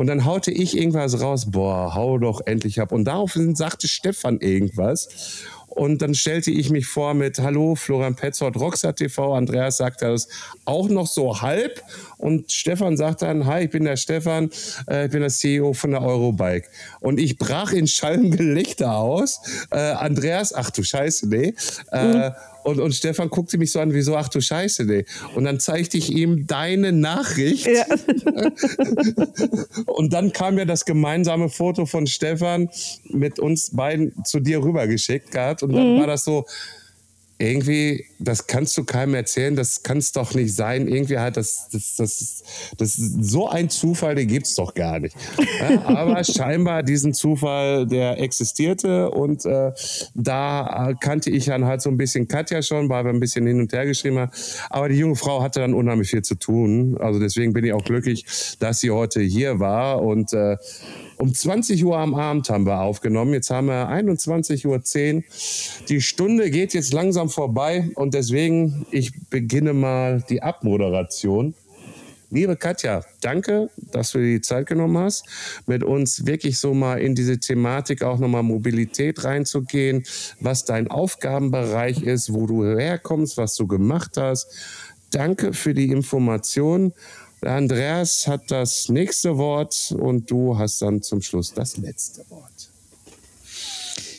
[0.00, 2.90] und dann haute ich irgendwas raus, boah, hau doch endlich ab.
[2.90, 5.44] Und daraufhin sagte Stefan irgendwas.
[5.68, 9.34] Und dann stellte ich mich vor mit Hallo, Florian Petzold, Rockstar TV.
[9.34, 10.26] Andreas sagte das
[10.64, 11.82] auch noch so halb.
[12.16, 14.48] Und Stefan sagt dann, hi, ich bin der Stefan,
[14.88, 16.66] äh, ich bin der CEO von der Eurobike.
[17.00, 19.42] Und ich brach in schallem Gelächter aus.
[19.70, 21.52] Äh, Andreas, ach du Scheiße, nee.
[21.92, 22.32] Äh, mhm.
[22.64, 25.04] Und, und Stefan guckte mich so an, wieso, ach du Scheiße, nee.
[25.34, 27.66] Und dann zeigte ich ihm deine Nachricht.
[27.66, 27.84] Ja.
[29.86, 32.68] und dann kam ja das gemeinsame Foto von Stefan
[33.08, 35.62] mit uns beiden zu dir rübergeschickt gehabt.
[35.62, 36.00] Und dann mhm.
[36.00, 36.46] war das so,
[37.38, 40.86] irgendwie, das kannst du keinem erzählen, das kann es doch nicht sein.
[40.86, 42.42] Irgendwie halt, das, das, das,
[42.76, 45.16] das so ein Zufall, den gibt es doch gar nicht.
[45.38, 49.72] Ja, aber scheinbar diesen Zufall, der existierte und äh,
[50.14, 53.60] da kannte ich dann halt so ein bisschen Katja schon, weil wir ein bisschen hin
[53.60, 54.32] und her geschrieben haben.
[54.68, 56.96] Aber die junge Frau hatte dann unheimlich viel zu tun.
[57.00, 58.24] Also deswegen bin ich auch glücklich,
[58.58, 60.56] dass sie heute hier war und äh,
[61.20, 63.34] um 20 Uhr am Abend haben wir aufgenommen.
[63.34, 64.66] Jetzt haben wir 21.10
[65.16, 65.22] Uhr.
[65.88, 71.54] Die Stunde geht jetzt langsam vorbei und deswegen, ich beginne mal die Abmoderation.
[72.32, 75.24] Liebe Katja, danke, dass du dir die Zeit genommen hast,
[75.66, 80.04] mit uns wirklich so mal in diese Thematik auch nochmal Mobilität reinzugehen,
[80.38, 84.46] was dein Aufgabenbereich ist, wo du herkommst, was du gemacht hast.
[85.10, 86.92] Danke für die Information
[87.42, 92.69] Andreas hat das nächste Wort und du hast dann zum Schluss das letzte Wort.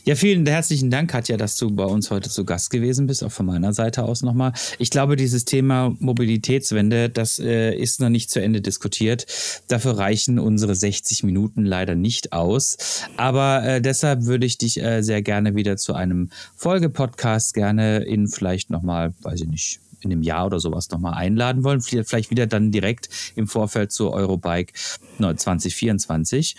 [0.04, 3.32] Ja, vielen herzlichen Dank, Katja, dass du bei uns heute zu Gast gewesen bist, auch
[3.32, 4.52] von meiner Seite aus nochmal.
[4.80, 9.28] Ich glaube, dieses Thema Mobilitätswende, das äh, ist noch nicht zu Ende diskutiert.
[9.68, 12.78] Dafür reichen unsere 60 Minuten leider nicht aus.
[13.16, 18.28] Aber äh, deshalb würde ich dich äh, sehr gerne wieder zu einem Folgepodcast gerne in
[18.28, 21.82] vielleicht nochmal, weiß ich nicht, in einem Jahr oder sowas nochmal einladen wollen.
[21.82, 24.74] Vielleicht wieder dann direkt im Vorfeld zur Eurobike
[25.20, 26.56] 2024.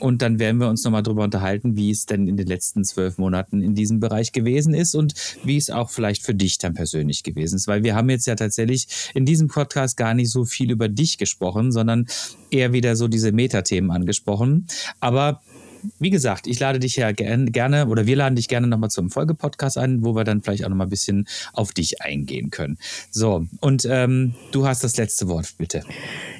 [0.00, 3.18] Und dann werden wir uns nochmal darüber unterhalten, wie es denn in den letzten zwölf
[3.18, 5.14] Monaten in diesem Bereich gewesen ist und
[5.44, 7.68] wie es auch vielleicht für dich dann persönlich gewesen ist.
[7.68, 11.18] Weil wir haben jetzt ja tatsächlich in diesem Podcast gar nicht so viel über dich
[11.18, 12.06] gesprochen, sondern
[12.50, 14.66] eher wieder so diese Metathemen angesprochen.
[15.00, 15.42] Aber
[15.98, 19.78] wie gesagt, ich lade dich ja gerne oder wir laden dich gerne nochmal zum Folgepodcast
[19.78, 22.78] ein, wo wir dann vielleicht auch nochmal ein bisschen auf dich eingehen können.
[23.10, 25.82] So, und ähm, du hast das letzte Wort, bitte.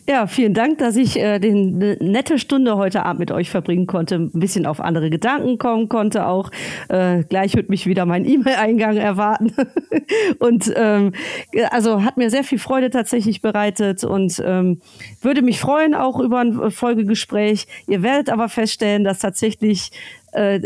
[0.08, 4.16] Ja, vielen Dank, dass ich äh, eine nette Stunde heute Abend mit euch verbringen konnte,
[4.16, 6.50] ein bisschen auf andere Gedanken kommen konnte auch.
[6.88, 9.52] Äh, gleich wird mich wieder mein E-Mail-Eingang erwarten.
[10.40, 11.12] und ähm,
[11.70, 14.80] also hat mir sehr viel Freude tatsächlich bereitet und ähm,
[15.22, 17.66] würde mich freuen auch über ein Folgegespräch.
[17.86, 19.33] Ihr werdet aber feststellen, dass tatsächlich
[20.34, 20.60] äh,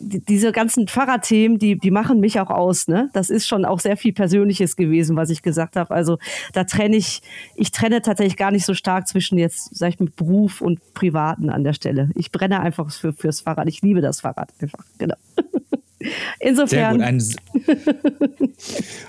[0.00, 2.88] diese ganzen Fahrradthemen, die, die machen mich auch aus.
[2.88, 3.10] Ne?
[3.12, 5.94] Das ist schon auch sehr viel Persönliches gewesen, was ich gesagt habe.
[5.94, 6.18] Also
[6.52, 7.22] da trenne ich,
[7.54, 11.50] ich trenne tatsächlich gar nicht so stark zwischen jetzt, sag ich mal, Beruf und Privaten
[11.50, 12.10] an der Stelle.
[12.14, 13.68] Ich brenne einfach für, fürs Fahrrad.
[13.68, 14.84] Ich liebe das Fahrrad einfach.
[14.98, 15.16] Genau.
[16.40, 17.20] Insofern.
[17.20, 18.50] Sehr gut.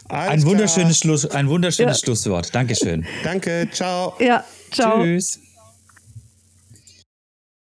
[0.09, 2.05] Ein, ein wunderschönes, Schluss, ein wunderschönes ja.
[2.05, 2.53] Schlusswort.
[2.53, 3.05] Dankeschön.
[3.23, 3.67] Danke.
[3.71, 4.13] Ciao.
[4.19, 5.01] Ja, ciao.
[5.01, 5.39] Tschüss.